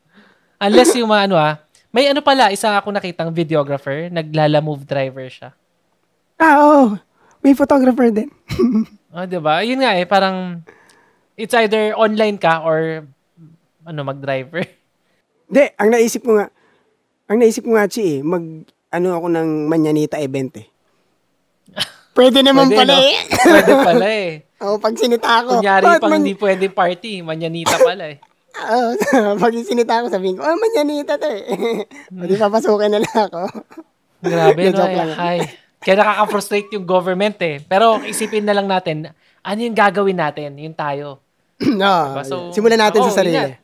[0.64, 1.58] Unless yung mga ano ah,
[1.90, 5.56] may ano pala, isa ako nakitang videographer, naglala move driver siya.
[6.38, 6.82] Ah, oo.
[7.40, 8.28] May photographer din.
[9.14, 9.62] Oh, 'di ba?
[9.62, 10.66] Yun nga eh, parang
[11.36, 13.06] it's either online ka or
[13.86, 14.66] ano mag-driver.
[15.46, 16.50] Hindi, ang naisip ko nga,
[17.30, 18.42] ang naisip ko nga, Chi, eh, mag,
[18.90, 20.66] ano ako ng Manyanita event eh.
[22.16, 23.06] Pwede naman Pwede, pala no?
[23.06, 23.14] eh.
[23.30, 24.30] Pwede pala eh.
[24.66, 25.60] Oo, pag sinita ako.
[25.60, 28.18] Kunyari pang man- hindi pwede party, manyanita pala eh.
[28.56, 31.44] Oo, pag sinita ako, sabihin ko, oh, Manyanita to eh.
[32.08, 33.42] o di papasukin na lang ako.
[34.24, 34.80] Grabe no.
[34.80, 35.12] Lang.
[35.20, 35.38] ay.
[35.86, 37.62] Kaya nakaka-frustrate yung government eh.
[37.62, 39.06] Pero isipin na lang natin,
[39.38, 40.58] ano yung gagawin natin?
[40.58, 41.22] Yung tayo.
[41.62, 41.94] no,
[42.26, 43.38] So, simulan natin ako, sa sarili.
[43.38, 43.54] nga.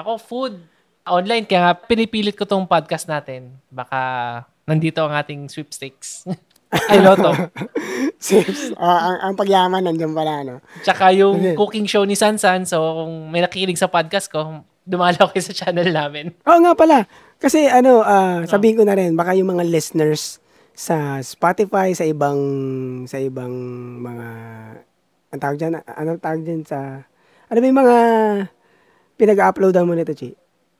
[0.00, 0.56] Ako, food.
[1.04, 1.44] Online.
[1.44, 3.52] Kaya nga, pinipilit ko tong podcast natin.
[3.68, 4.00] Baka
[4.64, 6.24] nandito ang ating sweepstakes.
[6.88, 7.36] Ay, loto.
[8.16, 10.64] Sis, ah, ang, ang pagyaman nandiyan pala, no?
[10.80, 12.64] Tsaka yung cooking show ni Sansan.
[12.64, 16.32] So, kung may nakikinig sa podcast ko, dumalaw kayo sa channel namin.
[16.48, 17.04] Oo nga pala.
[17.36, 20.41] Kasi ano, ah, sabihin ko na rin, baka yung mga listeners
[20.72, 22.40] sa Spotify, sa ibang,
[23.04, 23.52] sa ibang
[24.00, 24.26] mga,
[25.30, 27.04] ang tawag dyan, ano tawag dyan sa,
[27.46, 27.96] ano ba yung mga
[29.14, 30.32] pinag-uploadan mo nito, Chi?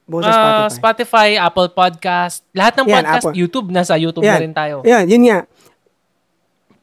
[0.03, 0.37] Buo sa Ah,
[0.67, 0.75] Spotify.
[0.75, 3.35] Spotify, Apple Podcast, lahat ng Yan, podcast, Apple.
[3.37, 4.83] YouTube, nasa YouTube na rin tayo.
[4.83, 5.47] Yan, yun nga.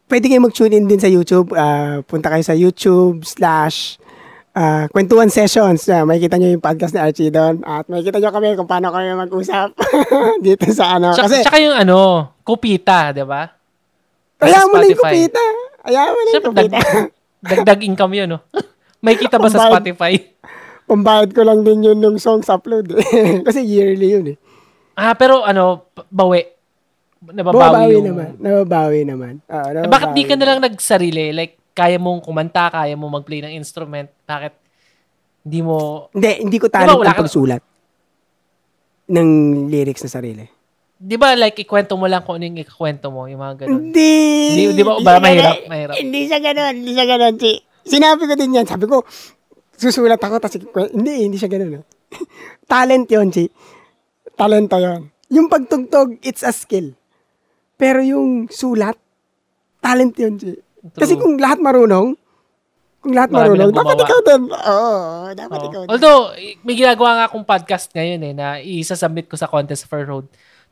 [0.09, 1.53] Pwede kayo mag-tune in din sa YouTube.
[1.53, 4.01] Ah, punta kayo sa YouTube slash
[4.59, 5.87] ah, Kwentuhan Sessions.
[5.87, 7.63] Ah, makikita nyo yung podcast ni Archie doon.
[7.63, 9.71] At makikita nyo kami kung paano kami mag-usap
[10.45, 11.15] dito sa ano.
[11.15, 11.97] Tsaka, Kasi, tsaka yung ano,
[12.41, 13.47] Kupita, di ba?
[14.39, 15.43] ayaw mo na yung kupita.
[15.81, 16.75] Ayaw mo na yung kupita.
[16.75, 18.39] dag- dagdag income yun, no?
[19.03, 19.71] May kita ba sa Pambayad.
[19.73, 20.13] Spotify?
[20.83, 22.91] Pambayad ko lang din yun nung songs upload.
[22.91, 23.03] eh.
[23.47, 24.37] Kasi yearly yun eh.
[24.95, 26.43] Ah, pero ano, bawi.
[27.21, 28.07] Nababawi Nababawi yung...
[28.07, 28.29] naman.
[28.39, 29.33] Nababawi naman.
[29.43, 31.25] Oo, Eh, bakit di ka nababawi na lang nagsarili?
[31.31, 34.09] Like, kaya mong kumanta, kaya mong mag-play ng instrument.
[34.25, 34.53] Bakit
[35.45, 36.07] hindi mo...
[36.11, 37.61] Hindi, hindi ko talent wala ang ka- pagsulat
[39.09, 39.29] ng
[39.67, 40.45] lyrics na sarili.
[40.99, 43.89] Di ba like, ikwento mo lang kung ano yung ikwento mo, yung mga ganun.
[43.89, 44.13] Hindi.
[44.51, 45.69] Di- di ba, ba mahirap, ganun.
[45.71, 45.95] mahirap.
[45.95, 46.73] Hindi siya ganun.
[46.75, 47.53] Hindi siya ganun, Chi.
[47.87, 48.67] Sinabi ko din yan.
[48.67, 49.07] Sabi ko,
[49.79, 50.35] susulat ako.
[50.43, 50.59] Tapos,
[50.91, 51.79] hindi, hindi siya ganun.
[51.79, 51.85] ah.
[52.71, 53.47] Talent yon Chi.
[54.35, 56.93] Talento yon Yung pagtugtog, it's a skill.
[57.79, 58.99] Pero yung sulat,
[59.79, 60.35] talent yun,
[60.79, 60.99] Chi.
[60.99, 61.21] Kasi True.
[61.21, 62.15] kung lahat marunong,
[62.99, 64.41] kung lahat Marami marunong, dapat ikaw din.
[64.47, 64.87] Oo,
[65.35, 65.67] dapat Oo.
[65.71, 65.81] ikaw.
[65.87, 66.21] Although,
[66.63, 70.27] may ginagawa nga akong podcast ngayon eh, na isa-submit ko sa Contest for Road.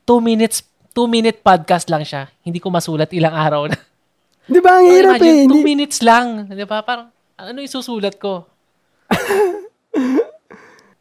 [0.07, 0.63] Two minutes,
[0.95, 2.31] two minute podcast lang siya.
[2.43, 3.75] Hindi ko masulat ilang araw na.
[4.47, 5.27] Di ba, ang hirap eh.
[5.27, 6.47] Imagine, two Hindi, minutes lang.
[6.47, 6.79] Di ba?
[6.83, 8.47] Parang, ano isusulat ko?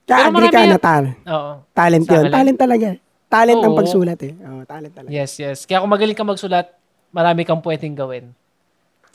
[0.07, 1.05] ka-agree ka na tal.
[1.27, 1.53] Oo.
[1.71, 2.25] Talent yun.
[2.31, 2.89] Talent talaga.
[3.27, 3.79] Talent ang Oo.
[3.83, 4.33] pagsulat eh.
[4.39, 5.11] Oo, talent talaga.
[5.11, 5.67] Yes, yes.
[5.67, 6.71] Kaya kung magaling ka magsulat,
[7.11, 8.31] marami kang pwedeng gawin.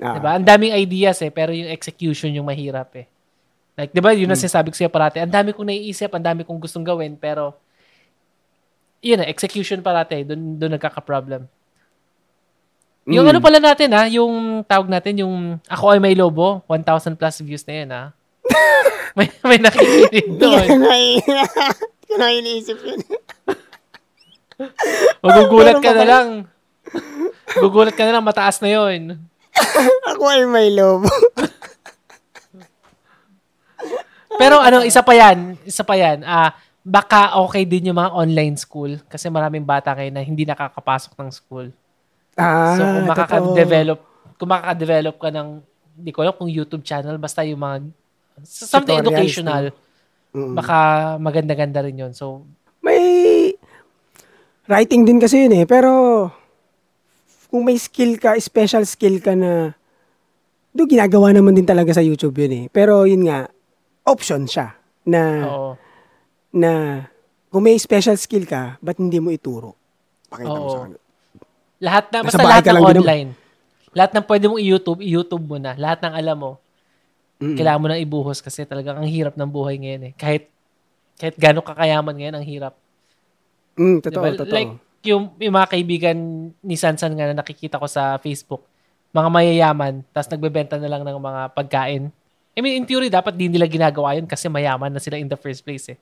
[0.02, 0.16] Oo.
[0.18, 0.32] Diba?
[0.34, 3.06] Ang daming ideas eh, pero yung execution yung mahirap eh.
[3.78, 4.44] Like, di ba, yun ang Hmm.
[4.44, 5.22] sinasabi ko sa'yo parati.
[5.22, 7.56] Ang dami kong naiisip, ang dami kong gustong gawin, pero
[9.00, 10.22] yun na, execution parati.
[10.22, 11.46] Doon, doon nagkaka-problem.
[13.10, 13.32] Yung Mm.
[13.34, 17.66] ano pala natin ha, yung tawag natin, yung Ako ay may lobo, 1,000 plus views
[17.66, 18.04] na yun ha.
[19.18, 20.66] may, may nakikinig doon.
[20.70, 21.26] Hindi
[22.12, 23.02] ko na iniisip yun.
[25.26, 26.28] Magugulat ka na lang.
[27.58, 29.18] Gugulat ka na lang, mataas na yun.
[30.12, 31.10] Ako ay may lobo.
[34.32, 38.58] Pero ano, isa pa yan, isa pa yan, ah, baka okay din yung mga online
[38.58, 41.68] school kasi maraming bata ngayon na hindi nakakapasok ng school.
[42.34, 43.12] Ah, So kung totoo.
[43.12, 44.00] makaka-develop,
[44.40, 45.48] kung makaka-develop ka ng,
[45.94, 47.78] hindi ko alam kung YouTube channel, basta yung mga,
[48.42, 49.66] something Tutorials, educational,
[50.32, 50.56] Mm.
[50.56, 50.78] baka
[51.20, 52.14] maganda-ganda rin yun.
[52.16, 52.48] So,
[52.82, 53.52] May
[54.66, 55.66] writing din kasi yun eh.
[55.70, 56.32] Pero
[57.52, 59.76] kung may skill ka, special skill ka na
[60.72, 62.66] do ginagawa naman din talaga sa YouTube yun eh.
[62.72, 63.52] Pero yun nga,
[64.08, 64.72] option siya
[65.04, 65.72] na oo.
[66.56, 66.72] na
[67.52, 69.76] kung may special skill ka, ba't hindi mo ituro?
[70.32, 70.72] Pakita mo Oo.
[70.72, 71.02] sa kanila.
[71.82, 73.30] Lahat na, Nasa basta bahay lahat ka ng lang din online.
[73.92, 75.76] Lahat ng pwede mong i-YouTube, i-YouTube mo na.
[75.76, 76.52] Lahat ng alam mo,
[77.42, 77.58] Mm.
[77.58, 80.14] kailangan mo nang ibuhos kasi talagang ang hirap ng buhay ngayon eh.
[80.14, 80.46] Kahit,
[81.18, 82.74] kahit gano'ng kakayaman ngayon, ang hirap.
[83.74, 84.40] Mm, totoo, Diba?
[84.46, 84.54] totoo.
[84.54, 84.72] Like,
[85.06, 86.18] yung, yung mga kaibigan
[86.62, 88.66] ni Sansan nga na nakikita ko sa Facebook,
[89.12, 92.14] mga mayayaman, tapos nagbebenta na lang ng mga pagkain.
[92.56, 95.40] I mean, in theory, dapat di nila ginagawa yun kasi mayaman na sila in the
[95.40, 95.98] first place eh.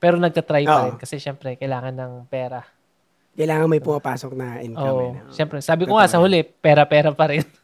[0.00, 0.86] Pero nagtatry pa Oo.
[0.90, 2.64] rin kasi syempre, kailangan ng pera.
[3.36, 4.96] Kailangan may pumapasok na income.
[4.96, 5.02] Oo.
[5.04, 5.30] eh, no?
[5.30, 7.44] Syempre, sabi ko nga sa huli, pera-pera pa rin.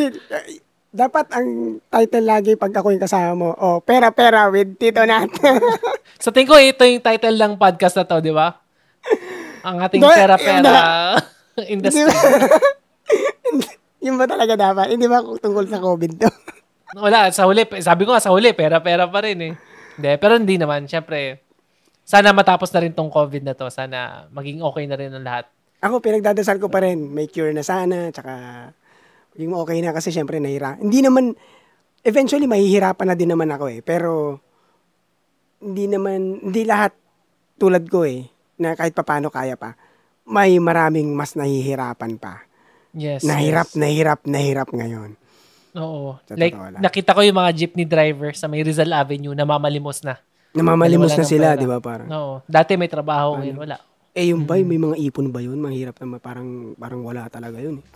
[0.00, 5.30] Eh, dapat ang title lagi pag ako yung kasama mo, oh, pera-pera with Tito Nat.
[6.22, 8.59] Sa tingin ko, ito yung title ng podcast na to, di ba?
[9.64, 10.72] Ang ating pera-pera
[11.74, 12.08] industry.
[14.00, 14.96] Yun ba talaga dapat?
[14.96, 16.30] Hindi ba tungkol sa COVID to?
[17.04, 19.54] Wala, sa huli, sabi ko nga sa huli, pera-pera pa rin eh.
[20.00, 20.88] Hindi, pero hindi naman.
[20.88, 21.44] Siyempre,
[22.02, 23.70] sana matapos na rin tong COVID na to.
[23.70, 25.46] Sana maging okay na rin ang lahat.
[25.84, 27.12] Ako, pinagdadasal ko pa rin.
[27.12, 28.34] May cure na sana, tsaka
[29.38, 30.74] yung okay na kasi syempre nahira.
[30.80, 31.36] Hindi naman,
[32.02, 33.80] eventually mahihirapan na din naman ako eh.
[33.84, 34.40] Pero,
[35.62, 36.96] hindi naman, hindi lahat
[37.60, 38.24] tulad ko eh,
[38.60, 39.72] na kahit papano kaya pa.
[40.22, 42.44] May maraming mas nahihirapan pa.
[42.92, 43.24] Yes.
[43.24, 43.74] Nahirap, yes.
[43.74, 45.16] nahirap, nahirap ngayon.
[45.72, 46.18] Oo.
[46.22, 50.18] Sa Like, nakita ko yung mga jeepney driver sa may Rizal Avenue na mamalimos na.
[50.50, 51.78] Namamalimos na sila, di ba?
[51.78, 52.34] Parang, Oo.
[52.44, 53.76] Dati may trabaho, ngayon wala.
[54.10, 54.66] eh yung ba, Mm-hmm.
[54.66, 55.56] may mga ipon ba yun?
[55.56, 57.78] Mahirap na parang, parang wala talaga yun.
[57.78, 57.86] eh.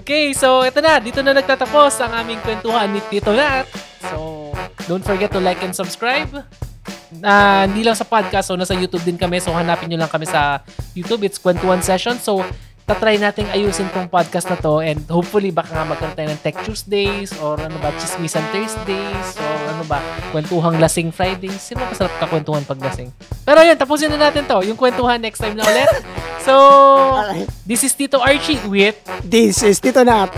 [0.00, 0.96] Okay, so ito na.
[0.96, 3.68] Dito na nagtatapos ang aming kwentuhan ni Tito Nat.
[4.02, 4.48] So,
[4.84, 6.32] don't forget to like and subscribe.
[7.20, 9.42] Ah, hindi lang sa podcast, so nasa YouTube din kami.
[9.42, 11.26] So, hanapin nyo lang kami sa YouTube.
[11.26, 12.14] It's Kwentuhan Session.
[12.16, 12.46] So,
[12.86, 16.58] tatry nating ayusin tong podcast na to and hopefully baka nga magkaroon tayo ng Tech
[16.60, 21.58] Tuesdays or ano ba, Chismisan Thursdays or ano ba, Kwentuhang Lasing Fridays.
[21.60, 23.10] Sino masarap ka kwentuhan pag lasing?
[23.42, 24.62] Pero yun, tapusin na natin to.
[24.62, 25.90] Yung kwentuhan next time na ulit.
[26.42, 26.54] So,
[27.62, 30.30] this is Tito Archie with This is Tito Nat.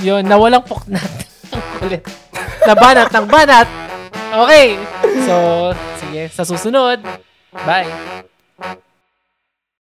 [0.00, 1.10] yun, nawalang puknat.
[1.52, 2.04] Ang kulit.
[2.64, 3.68] Nabanat ng banat.
[4.30, 4.78] Okay.
[5.28, 5.34] So,
[6.10, 6.98] sige, sa susunod.
[7.54, 7.86] Bye.